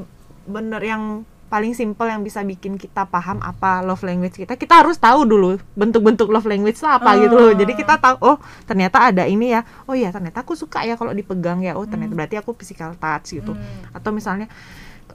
[0.46, 1.04] bener yang
[1.46, 4.58] paling simple yang bisa bikin kita paham apa love language kita.
[4.58, 7.54] Kita harus tahu dulu bentuk-bentuk love language itu apa gitu loh.
[7.54, 9.62] Jadi kita tahu oh ternyata ada ini ya.
[9.86, 11.78] Oh iya ternyata aku suka ya kalau dipegang ya.
[11.78, 13.54] Oh ternyata berarti aku physical touch gitu.
[13.94, 14.50] Atau misalnya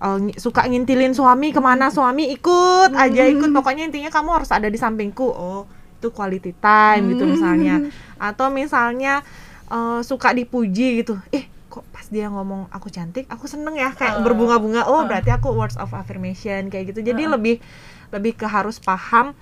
[0.01, 3.51] ngi- suka ngintilin suami ke mana suami ikut aja ikut.
[3.51, 5.27] Pokoknya intinya kamu harus ada di sampingku.
[5.27, 5.67] Oh
[6.01, 7.77] itu quality time gitu misalnya.
[8.17, 9.21] Atau misalnya
[9.67, 11.19] eh, suka dipuji gitu.
[11.35, 15.55] Eh kok pas dia ngomong aku cantik aku seneng ya kayak berbunga-bunga oh berarti aku
[15.55, 17.07] words of affirmation kayak gitu.
[17.07, 17.63] Jadi lebih
[18.11, 19.33] lebih ke harus paham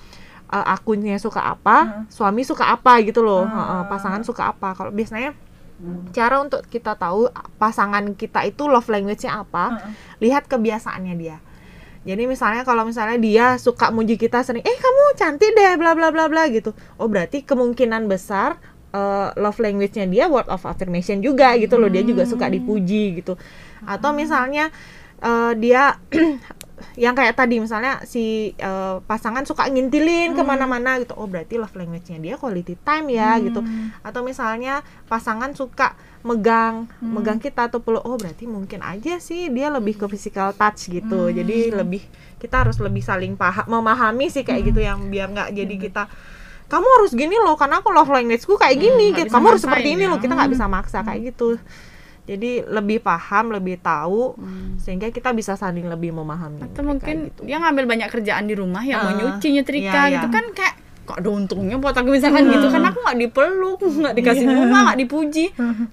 [0.53, 3.49] eh, akunya suka apa suami suka apa gitu loh.
[3.49, 4.77] Heeh, pasangan suka apa.
[4.77, 5.33] Kalau biasanya
[6.11, 11.39] cara untuk kita tahu pasangan kita itu love language-nya apa lihat kebiasaannya dia.
[12.03, 16.11] Jadi misalnya kalau misalnya dia suka muji kita sering eh kamu cantik deh bla bla
[16.11, 16.75] bla bla gitu.
[16.99, 18.59] Oh berarti kemungkinan besar
[18.93, 21.91] eh, love language-nya dia word of affirmation juga gitu loh.
[21.91, 23.37] Dia juga suka dipuji gitu.
[23.85, 24.73] Atau misalnya
[25.21, 25.97] eh, dia
[26.95, 31.15] yang kayak tadi misalnya si eh, pasangan suka ngintilin ke mana-mana gitu.
[31.19, 33.61] Oh berarti love language-nya dia quality time ya gitu.
[34.01, 35.95] Atau misalnya pasangan suka
[36.27, 40.91] megang megang kita atau peluk oh berarti mungkin aja sih dia lebih ke physical touch
[40.91, 41.31] gitu.
[41.31, 42.03] Jadi lebih
[42.39, 46.03] kita harus lebih saling paham memahami sih kayak gitu yang biar nggak jadi kita
[46.69, 49.33] kamu harus gini loh karena aku love language-ku kayak gini nggak gitu.
[49.33, 50.13] kamu harus seperti ini ya.
[50.13, 51.57] loh kita nggak bisa maksa kayak gitu.
[52.29, 54.37] Jadi lebih paham lebih tahu
[54.77, 57.49] sehingga kita bisa saling lebih memahami atau mungkin gitu.
[57.49, 60.37] dia ngambil banyak kerjaan di rumah ya mau Ah, nyuci nyetrika iya, gitu iya.
[60.37, 60.75] kan kayak
[61.09, 62.69] kok ada untungnya buat aku misalkan gitu.
[62.69, 65.47] Kan aku nggak dipeluk nggak dikasih bunga nggak dipuji.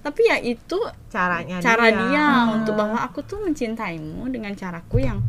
[0.04, 5.24] Tapi ya itu caranya cara dia, dia, untuk bahwa aku tuh mencintaimu dengan caraku yang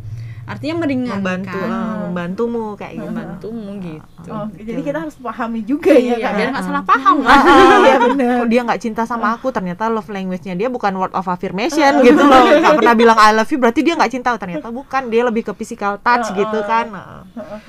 [0.48, 1.20] artinya meringankan.
[1.20, 3.04] Membantu eh, membantumu kayak gitu.
[3.06, 4.28] Membantumu gitu.
[4.28, 6.32] Oh, jadi kita harus pahami juga ya Kak.
[6.34, 7.16] biar nggak salah paham.
[7.22, 8.34] Ah, lah Iya benar.
[8.40, 9.48] kok dia nggak cinta sama aku?
[9.48, 12.42] Ternyata love language-nya dia bukan word of affirmation gitu loh.
[12.48, 14.32] Nggak pernah bilang I love you berarti dia nggak cinta.
[14.34, 15.02] Ternyata bukan.
[15.08, 16.88] Dia lebih ke physical touch gitu kan.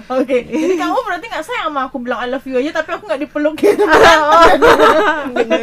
[0.08, 3.04] Oke, jadi kamu berarti nggak sayang sama aku bilang I love you aja tapi aku
[3.06, 3.84] nggak dipeluk gitu.
[3.84, 5.60] Oke.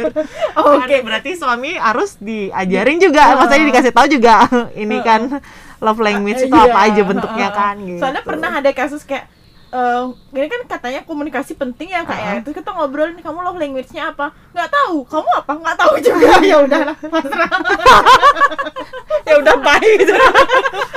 [0.57, 4.35] Oke, berarti suami harus diajarin juga, maksudnya dikasih tahu juga
[4.73, 5.41] ini kan
[5.77, 7.99] love language itu Iya, apa aja bentuknya kan gitu.
[8.01, 9.29] Soalnya pernah ada kasus kayak
[9.67, 12.33] eh ini kan katanya komunikasi penting ya kak ya.
[12.39, 14.31] Terus kita ngobrol nih kamu love language-nya apa?
[14.55, 15.03] Nggak tahu.
[15.03, 15.51] Kamu apa?
[15.59, 16.27] Nggak tahu juga.
[16.51, 17.51] Ya udahlah pasrah.
[19.27, 20.13] Ya udah baik gitu.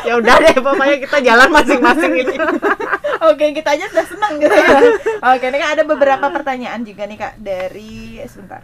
[0.07, 2.33] ya udah deh pokoknya kita jalan masing-masing gitu.
[3.27, 4.79] oke kita aja udah senang gitu ya.
[5.35, 8.63] Oke ini kan ada beberapa pertanyaan juga nih kak dari sebentar.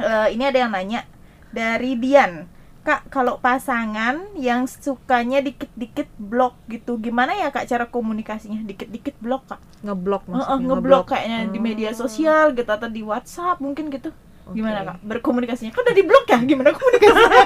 [0.00, 1.04] Eh, ini ada yang nanya
[1.52, 2.48] dari Dian
[2.80, 8.64] Kak, kalau pasangan yang sukanya dikit-dikit blok gitu, gimana ya kak cara komunikasinya?
[8.64, 9.60] Dikit-dikit blok kak?
[9.82, 11.66] Ngeblok maksudnya ngeblok kayaknya di Hmm.
[11.66, 14.08] media sosial gitu atau di WhatsApp mungkin gitu.
[14.50, 14.86] Gimana Oke.
[14.88, 14.96] kak?
[15.04, 16.38] Berkomunikasinya kan udah di blok ya?
[16.40, 17.44] Gimana komunikasinya?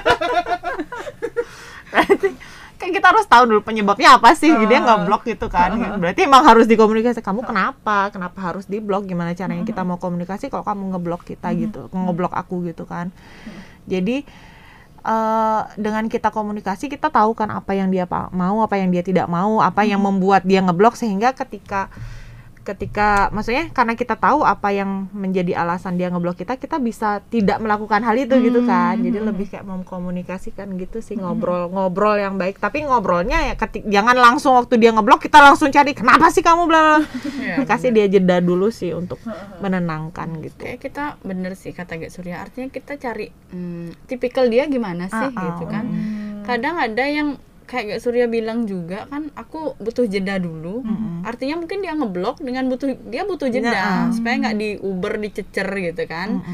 [1.92, 2.28] Berarti
[2.74, 4.66] kan kita harus tahu dulu penyebabnya apa sih Ah.
[4.66, 9.62] dia ngeblok gitu kan berarti emang harus dikomunikasi kamu kenapa kenapa harus diblok gimana caranya
[9.62, 13.08] kita mau komunikasi kalau kamu ngeblok kita gitu ngeblok aku gitu kan
[13.86, 14.26] jadi
[15.04, 19.28] eh, dengan kita komunikasi kita tahu kan apa yang dia mau apa yang dia tidak
[19.28, 21.92] mau apa yang membuat dia ngeblok sehingga ketika
[22.64, 27.60] ketika maksudnya karena kita tahu apa yang menjadi alasan dia ngeblok kita kita bisa tidak
[27.60, 28.96] melakukan hal itu gitu kan.
[29.04, 32.56] jadi lebih kayak mengkomunikasikan gitu sih ngobrol ngobrol yang baik.
[32.56, 36.64] Tapi ngobrolnya ya ketik jangan langsung waktu dia ngeblok kita langsung cari kenapa sih kamu
[36.64, 37.06] bla bla, bla."
[37.44, 39.20] Iya, kasih dia jeda dulu sih untuk
[39.60, 40.64] menenangkan gitu.
[40.64, 45.28] Kayak kita bener sih kata Gek Surya artinya kita cari hmm, tipikal dia gimana sih
[45.28, 45.84] Ah, ah, gitu kan.
[45.84, 46.42] Hmm.
[46.48, 50.84] kadang ada yang kayak Gek Surya bilang juga kan aku butuh jeda dulu.
[51.24, 54.12] Artinya mungkin dia ngeblok dengan butuh dia butuh jeda Nah, ah.
[54.12, 56.44] supaya nggak di Uber dicecer gitu kan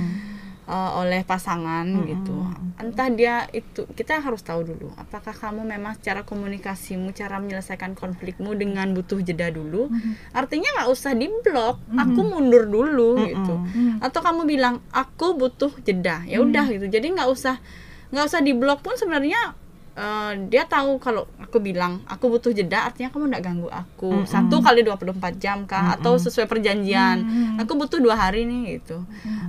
[0.71, 2.47] eh, oleh pasangan gitu.
[2.79, 8.55] Entah dia itu kita harus tahu dulu apakah kamu memang secara komunikasimu cara menyelesaikan konflikmu
[8.55, 9.91] dengan butuh jeda dulu.
[10.31, 13.55] Artinya nggak usah diblok aku mundur dulu gitu.
[13.99, 16.23] Atau kamu bilang aku butuh jeda.
[16.25, 16.87] Ya udah gitu.
[16.87, 17.59] Jadi nggak usah
[18.11, 19.55] nggak usah diblok pun sebenarnya
[19.97, 24.25] eh, dia tahu kalau aku bilang aku butuh jeda artinya kamu nggak ganggu aku.
[24.29, 27.19] Satu kali 24 jam kah atau sesuai perjanjian.
[27.63, 29.03] Aku butuh dua hari nih gitu.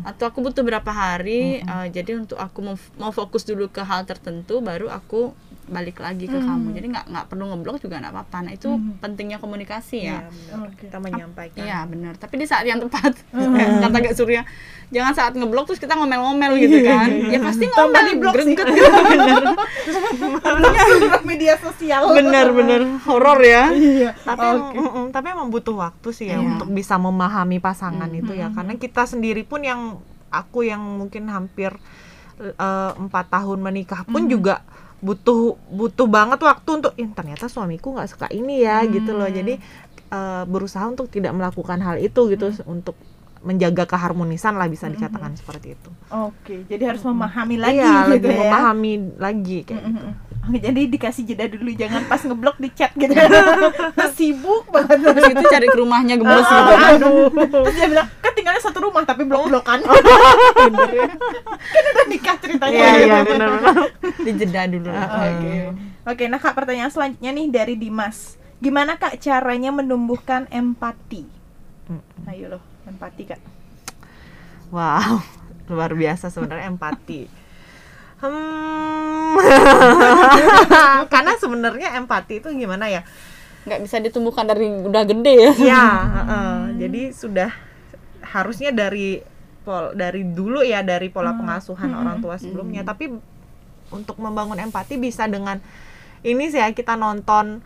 [0.07, 4.05] Atau aku butuh berapa hari eh, jadi untuk aku mau, mau fokus dulu ke hal
[4.05, 5.33] tertentu baru aku
[5.63, 6.71] balik lagi ke kamu.
[6.71, 8.37] Jadi nggak nggak perlu ngeblok juga nggak apa-apa.
[8.41, 10.25] Nah itu pentingnya komunikasi ya.
[10.73, 11.57] Kita menyampaikan.
[11.57, 13.13] Iya benar, tapi di saat yang tepat
[13.83, 14.41] kata Gak Surya,
[14.89, 18.53] jangan saat ngeblok terus kita ngomel-ngomel gitu kan, ya pasti ngomel di blok sih.
[18.57, 18.63] gitu.
[20.41, 20.87] bener,
[21.23, 22.01] media sosial.
[22.11, 23.71] bener bener horor ya.
[23.71, 24.11] Iya.
[24.17, 26.47] tapi emang- mm-mm, tapi emang butuh waktu sih ya Iya.
[26.55, 28.49] untuk bisa memahami pasangan itu ya.
[28.51, 31.75] Karena kita sendiri pun yang aku yang mungkin hampir
[32.39, 32.51] eh,
[32.91, 34.65] empat tahun menikah pun juga
[35.01, 39.27] butuh butuh banget waktu untuk "Ih, ternyata suamiku nggak suka ini ya gitu loh.
[39.27, 39.57] Jadi
[40.11, 42.93] eh, berusaha untuk tidak melakukan hal itu gitu untuk
[43.41, 45.89] menjaga keharmonisan lah bisa dikatakan seperti itu.
[46.13, 48.39] Oke, jadi harus memahami lagi iya gitu lebih ya.
[48.45, 53.13] memahami lagi kayak gitu Oke, jadi dikasih jeda dulu, jangan pas ngeblok di chat gitu.
[54.17, 54.97] Sibuk banget.
[55.13, 56.73] Terus itu cari ke rumahnya gemes gitu.
[56.73, 57.29] Aduh.
[57.29, 59.85] Terus dia bilang, kan tinggalnya satu rumah tapi blok-blokan.
[59.85, 61.13] Bener ya.
[61.61, 62.73] kan udah nikah ceritanya.
[62.73, 63.75] iya iya benar-benar
[64.21, 64.89] Dijeda dulu.
[64.89, 65.53] Oke.
[66.01, 68.41] Oke, nah Kak pertanyaan selanjutnya nih dari Dimas.
[68.57, 71.25] Gimana Kak caranya menumbuhkan empati?
[72.25, 73.41] Ayo loh, empati Kak.
[74.73, 75.21] Wow,
[75.69, 77.40] luar biasa sebenarnya empati.
[78.21, 79.33] Hmm,
[81.13, 83.01] karena sebenarnya empati itu gimana ya?
[83.65, 85.51] Nggak bisa ditumbuhkan dari udah gede ya.
[85.57, 85.85] Ya,
[86.21, 86.55] heeh.
[86.85, 87.49] jadi sudah
[88.21, 89.25] harusnya dari
[89.61, 92.85] pol dari dulu ya dari pola pengasuhan orang tua sebelumnya.
[92.85, 93.09] Tapi
[93.89, 95.57] untuk membangun empati bisa dengan
[96.21, 97.65] ini sih ya kita nonton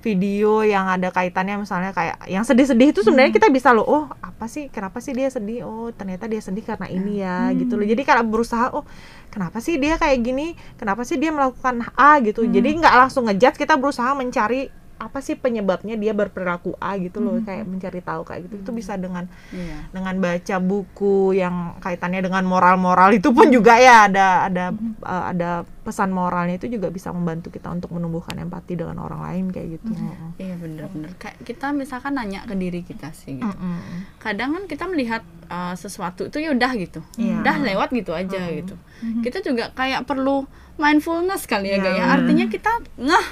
[0.00, 4.48] video yang ada kaitannya misalnya kayak yang sedih-sedih itu sebenarnya kita bisa loh oh apa
[4.48, 4.72] sih?
[4.72, 5.68] Kenapa sih dia sedih?
[5.68, 7.84] Oh ternyata dia sedih karena ini ya gitu loh.
[7.84, 8.88] Jadi kalau berusaha oh
[9.28, 10.56] kenapa sih dia kayak gini?
[10.80, 12.16] Kenapa sih dia melakukan A?
[12.24, 12.48] gitu.
[12.48, 17.40] Jadi nggak langsung ngejudge kita berusaha mencari apa sih penyebabnya dia berperilaku A gitu loh
[17.40, 19.88] kayak mencari tahu kayak gitu itu bisa dengan Iya.
[19.90, 24.64] dengan baca buku yang kaitannya dengan moral-moral itu pun juga ya ada ada
[25.00, 29.44] uh, ada pesan moralnya itu juga bisa membantu kita untuk menumbuhkan empati dengan orang lain
[29.48, 29.90] kayak gitu.
[29.90, 30.28] Heeh.
[30.38, 33.48] Iya bener-bener kayak kita misalkan nanya ke diri kita sih gitu.
[33.48, 34.04] Mm-mm.
[34.20, 37.40] kadang kan kita melihat uh, sesuatu itu ya udah gitu Iya.
[37.40, 38.76] udah lewat gitu aja gitu
[39.24, 40.44] kita juga kayak perlu
[40.76, 42.14] mindfulness kali ya Iya, Gak ya bener.
[42.14, 43.26] artinya kita ngeh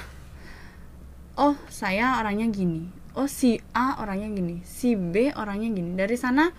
[1.39, 2.91] oh saya orangnya gini.
[3.15, 4.59] Oh si A orangnya gini.
[4.67, 5.95] Si B orangnya gini.
[5.95, 6.51] Dari sana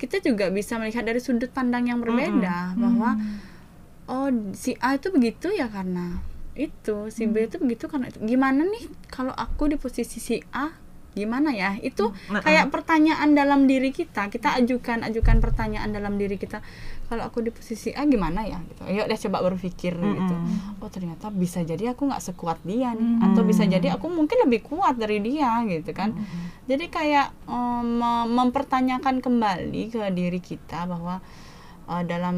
[0.00, 3.20] kita juga bisa melihat dari sudut pandang yang berbeda bahwa
[4.08, 6.18] oh si A itu begitu ya karena
[6.58, 8.18] itu si B itu begitu karena itu.
[8.24, 10.72] Gimana nih kalau aku di posisi si A?
[11.14, 11.78] Gimana ya?
[11.78, 14.26] Itu kayak pertanyaan dalam diri kita.
[14.34, 16.58] Kita ajukan ajukan pertanyaan dalam diri kita
[17.04, 18.82] kalau aku di posisi A gimana ya gitu.
[18.88, 20.34] Ayo deh coba berpikir gitu.
[20.80, 24.64] Oh ternyata bisa jadi aku nggak sekuat dia nih atau bisa jadi aku mungkin lebih
[24.64, 26.16] kuat dari dia gitu kan.
[26.64, 27.32] Jadi kayak
[27.84, 31.20] mem- mempertanyakan kembali ke diri kita bahwa
[31.88, 32.36] uh, dalam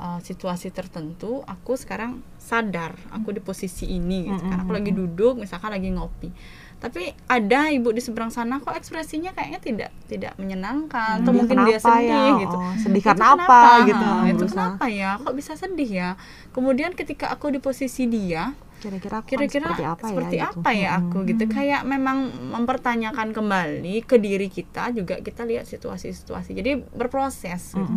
[0.00, 4.64] uh, situasi tertentu aku sekarang sadar aku di posisi ini gitu kan.
[4.64, 6.32] Aku lagi duduk misalkan lagi ngopi
[6.76, 11.56] tapi ada ibu di seberang sana kok ekspresinya kayaknya tidak tidak menyenangkan atau Dia mungkin
[11.62, 12.38] dia kenapa sedih ya?
[12.38, 13.44] gitu Oh, sedih Itu karena kenapa?
[13.48, 14.52] apa gitu, Ha, itu berusaha.
[14.52, 16.08] kenapa ya kok bisa sedih ya
[16.50, 20.44] kemudian ketika aku di posisi dia Kira-kira kira-kira seperti apa seperti ya?
[20.46, 20.58] gitu.
[20.58, 22.18] apa ya aku gitu kayak memang
[22.52, 27.92] mempertanyakan kembali ke diri kita juga kita lihat situasi-situasi jadi berproses gitu.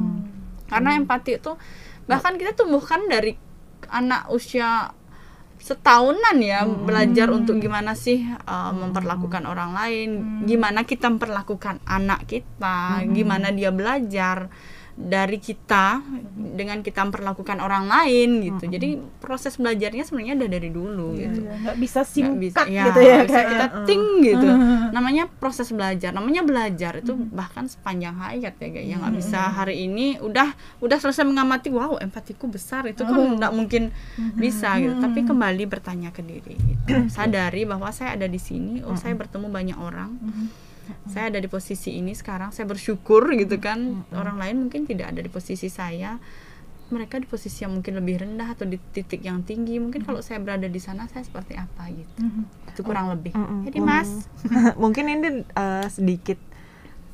[0.66, 1.52] karena empati itu
[2.06, 3.36] bahkan kita tumbuhkan dari
[3.88, 4.96] anak usia
[5.60, 10.10] setahunan ya belajar untuk gimana sih uh, memperlakukan orang lain.
[10.48, 13.04] Gimana kita memperlakukan anak kita.
[13.12, 14.48] Gimana dia belajar
[15.00, 16.04] dari kita
[16.36, 18.68] dengan kita memperlakukan orang lain gitu.
[18.68, 21.40] Jadi proses belajarnya sebenarnya udah dari dulu gitu.
[21.48, 24.50] Iya, nggak bisa singkat bisa, ya, gitu ya bisa kayak kita ting gitu.
[24.92, 26.12] Namanya proses belajar.
[26.12, 30.52] Namanya belajar itu bahkan sepanjang hayat ya kayak yang nggak bisa hari ini udah
[30.84, 32.84] udah selesai mengamati wow empatiku besar.
[32.92, 33.96] Itu kan nggak mungkin
[34.36, 35.00] bisa gitu.
[35.00, 37.08] Tapi kembali bertanya ke diri gitu.
[37.16, 40.12] sadari bahwa saya ada di sini oh saya bertemu banyak orang
[41.08, 44.04] saya ada di posisi ini sekarang saya bersyukur gitu kan.
[44.12, 46.18] Orang lain mungkin tidak ada di posisi saya.
[46.90, 49.78] Mereka di posisi yang mungkin lebih rendah atau di titik yang tinggi.
[49.78, 52.18] Mungkin kalau saya berada di sana saya seperti apa gitu.
[52.74, 53.30] Itu kurang lebih.
[53.70, 54.26] Jadi mas.
[54.82, 56.42] Mungkin ini uh, sedikit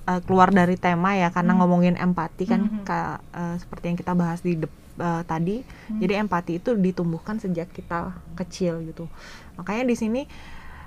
[0.07, 4.39] uh, keluar dari tema ya karena ngomongin empati kan ka- uh, seperti yang kita bahas
[4.39, 5.59] di dep- uh, tadi.
[5.91, 9.11] Jadi empati itu ditumbuhkan sejak kita kecil gitu.
[9.59, 10.21] Makanya di sini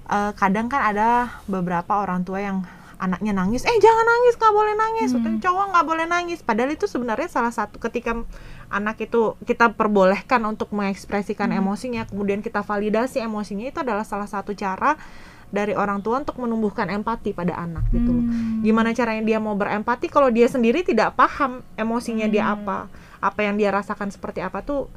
[0.09, 2.65] uh, kadang kan ada beberapa orang tua yang
[2.99, 6.39] anaknya nangis, eh jangan nangis, nggak boleh nangis, cowok nggak boleh nangis.
[6.43, 8.19] Padahal itu sebenarnya salah satu ketika
[8.69, 14.53] anak itu kita perbolehkan untuk mengekspresikan emosinya, kemudian kita validasi emosinya itu adalah salah satu
[14.53, 14.99] cara
[15.49, 18.25] dari orang tua untuk menumbuhkan empati pada anak gitu loh.
[18.61, 22.93] Gimana caranya dia mau berempati kalau dia sendiri tidak paham emosinya dia apa,
[23.23, 24.93] apa yang dia rasakan seperti apa tuh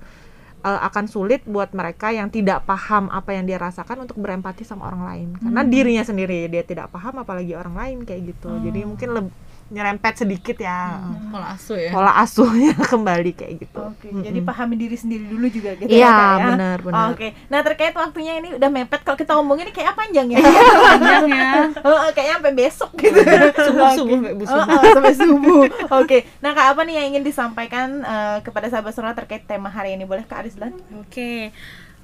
[0.61, 4.87] eh, akan sulit buat mereka yang tidak paham apa yang dia rasakan untuk berempati sama
[4.89, 5.27] orang lain.
[5.41, 8.49] Karena dirinya sendiri dia tidak paham apalagi orang lain kayak gitu.
[8.61, 9.35] Jadi mungkin leb-
[9.71, 10.99] nyerempet sedikit ya
[11.31, 13.79] pola asuh ya pola asuhnya kembali kayak gitu.
[13.79, 16.45] Oke, jadi pahami diri sendiri dulu juga gitu Iya, ya, Kak, ya.
[16.51, 17.07] benar, benar.
[17.09, 20.43] Oke, nah terkait waktunya ini udah mepet kalau kita ngomongin ini kayak panjang ya.
[20.43, 21.51] panjang ya
[21.81, 23.19] Oh, kayaknya sampai besok gitu.
[23.57, 24.21] subuh subuh Oke.
[24.21, 24.75] Mbak, Bu, Oh, subuh.
[24.75, 25.63] oh, sampai subuh.
[25.97, 29.95] Oke, nah kak apa nih yang ingin disampaikan eh, kepada sahabat Sora terkait tema hari
[29.95, 30.03] ini?
[30.03, 30.75] Boleh kak Arislan?
[30.99, 31.55] Oke.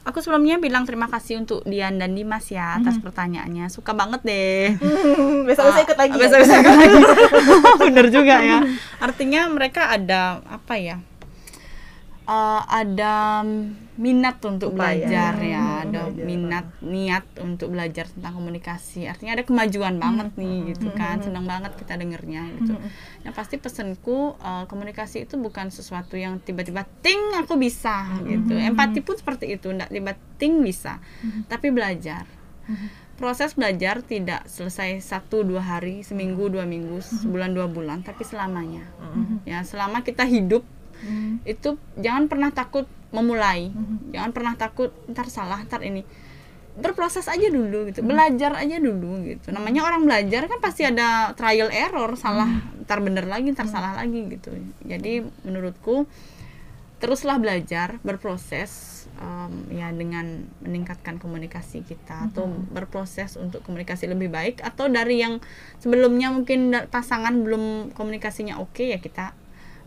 [0.08, 3.68] Aku sebelumnya bilang terima kasih untuk Dian dan Dimas ya atas pertanyaannya.
[3.68, 4.80] Suka banget deh.
[5.52, 6.16] Besok saya ikut lagi.
[6.16, 6.32] ya?
[6.32, 7.00] Ikut lagi.
[7.92, 8.64] Bener juga ya.
[9.04, 11.04] Artinya mereka ada apa ya?
[12.28, 13.40] Eh, ada
[13.96, 15.00] minat untuk Upaya.
[15.00, 19.08] belajar ya, ada minat niat untuk belajar tentang komunikasi.
[19.08, 21.24] Artinya ada kemajuan banget nih gitu kan.
[21.24, 22.76] Senang banget kita dengernya gitu.
[23.24, 28.60] Yang pasti pesanku eh, komunikasi itu bukan sesuatu yang tiba-tiba ting aku bisa gitu.
[28.60, 31.00] Empati pun seperti itu, enggak tiba ting bisa.
[31.48, 32.28] Tapi belajar
[33.18, 38.86] proses belajar tidak selesai satu dua hari seminggu dua minggu sebulan dua bulan tapi selamanya
[39.42, 40.62] ya selama kita hidup
[41.44, 43.72] itu jangan pernah takut memulai.
[44.12, 46.04] Jangan pernah takut ntar salah ntar ini.
[46.78, 49.50] Berproses aja dulu gitu belajar aja dulu gitu.
[49.50, 52.50] Namanya orang belajar kan pasti ada trial error salah
[52.86, 54.54] ntar bener lagi ntar salah lagi gitu.
[54.86, 56.06] Jadi menurutku
[56.98, 64.66] teruslah belajar berproses um, ya dengan meningkatkan komunikasi kita atau berproses untuk komunikasi lebih baik
[64.66, 65.38] atau dari yang
[65.78, 69.38] sebelumnya mungkin pasangan belum komunikasinya oke ya kita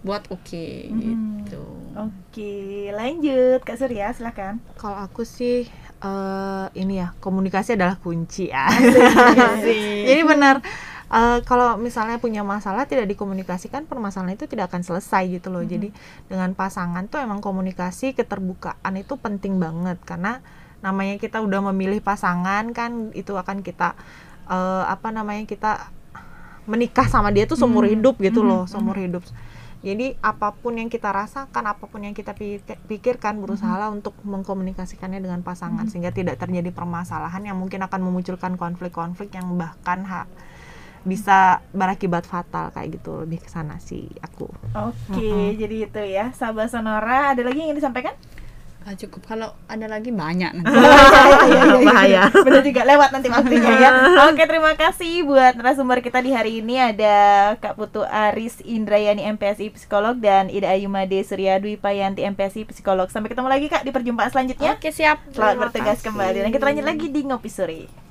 [0.01, 4.63] buat oke gitu Oke, lanjut Kak Surya, silakan.
[4.79, 5.67] Kalau aku sih
[5.99, 8.71] eh, ini ya komunikasi adalah kunci ya.
[10.07, 10.63] Jadi benar
[11.11, 15.67] eh, kalau misalnya punya masalah tidak dikomunikasikan permasalahan itu tidak akan selesai gitu loh.
[15.67, 15.91] Jadi
[16.31, 20.39] dengan pasangan tuh emang komunikasi keterbukaan itu penting banget karena
[20.81, 23.99] namanya kita udah memilih pasangan kan itu akan kita
[24.47, 25.91] eh, apa namanya kita
[26.71, 29.27] menikah sama dia tuh seumur hidup gitu loh, seumur hidup.
[29.81, 35.25] Jadi apa pun yang kita rasakan, apa pun yang kita pi- pikirkan, berusaha untuk mengkomunikasikannya
[35.25, 40.29] dengan pasangan sehingga tidak terjadi permasalahan yang mungkin akan memunculkan konflik-konflik yang bahkan ha-
[41.01, 44.53] bisa berakibat fatal kayak gitu lebih ke sana sih aku.
[44.77, 46.29] Oke, jadi itu ya.
[46.37, 48.13] Sahabat Sonora, ada lagi yang ingin disampaikan?
[48.91, 50.67] Ah, cukup kalau ada lagi banyak nanti.
[51.87, 52.27] Bahaya.
[52.27, 53.91] Benar juga lewat nanti waktunya ya.
[54.35, 59.71] Oke, terima kasih buat narasumber kita di hari ini ada Kak Putu Aris Indrayani MPSI
[59.79, 63.07] Psikolog dan Ida Ayumade Surya Dwi Payanti MPSI Psikolog.
[63.15, 64.75] Sampai ketemu lagi Kak di perjumpaan selanjutnya.
[64.75, 66.43] Oke siap Selamat bertugas kembali.
[66.43, 68.10] Dan kita lanjut lagi di Ngopi Sore.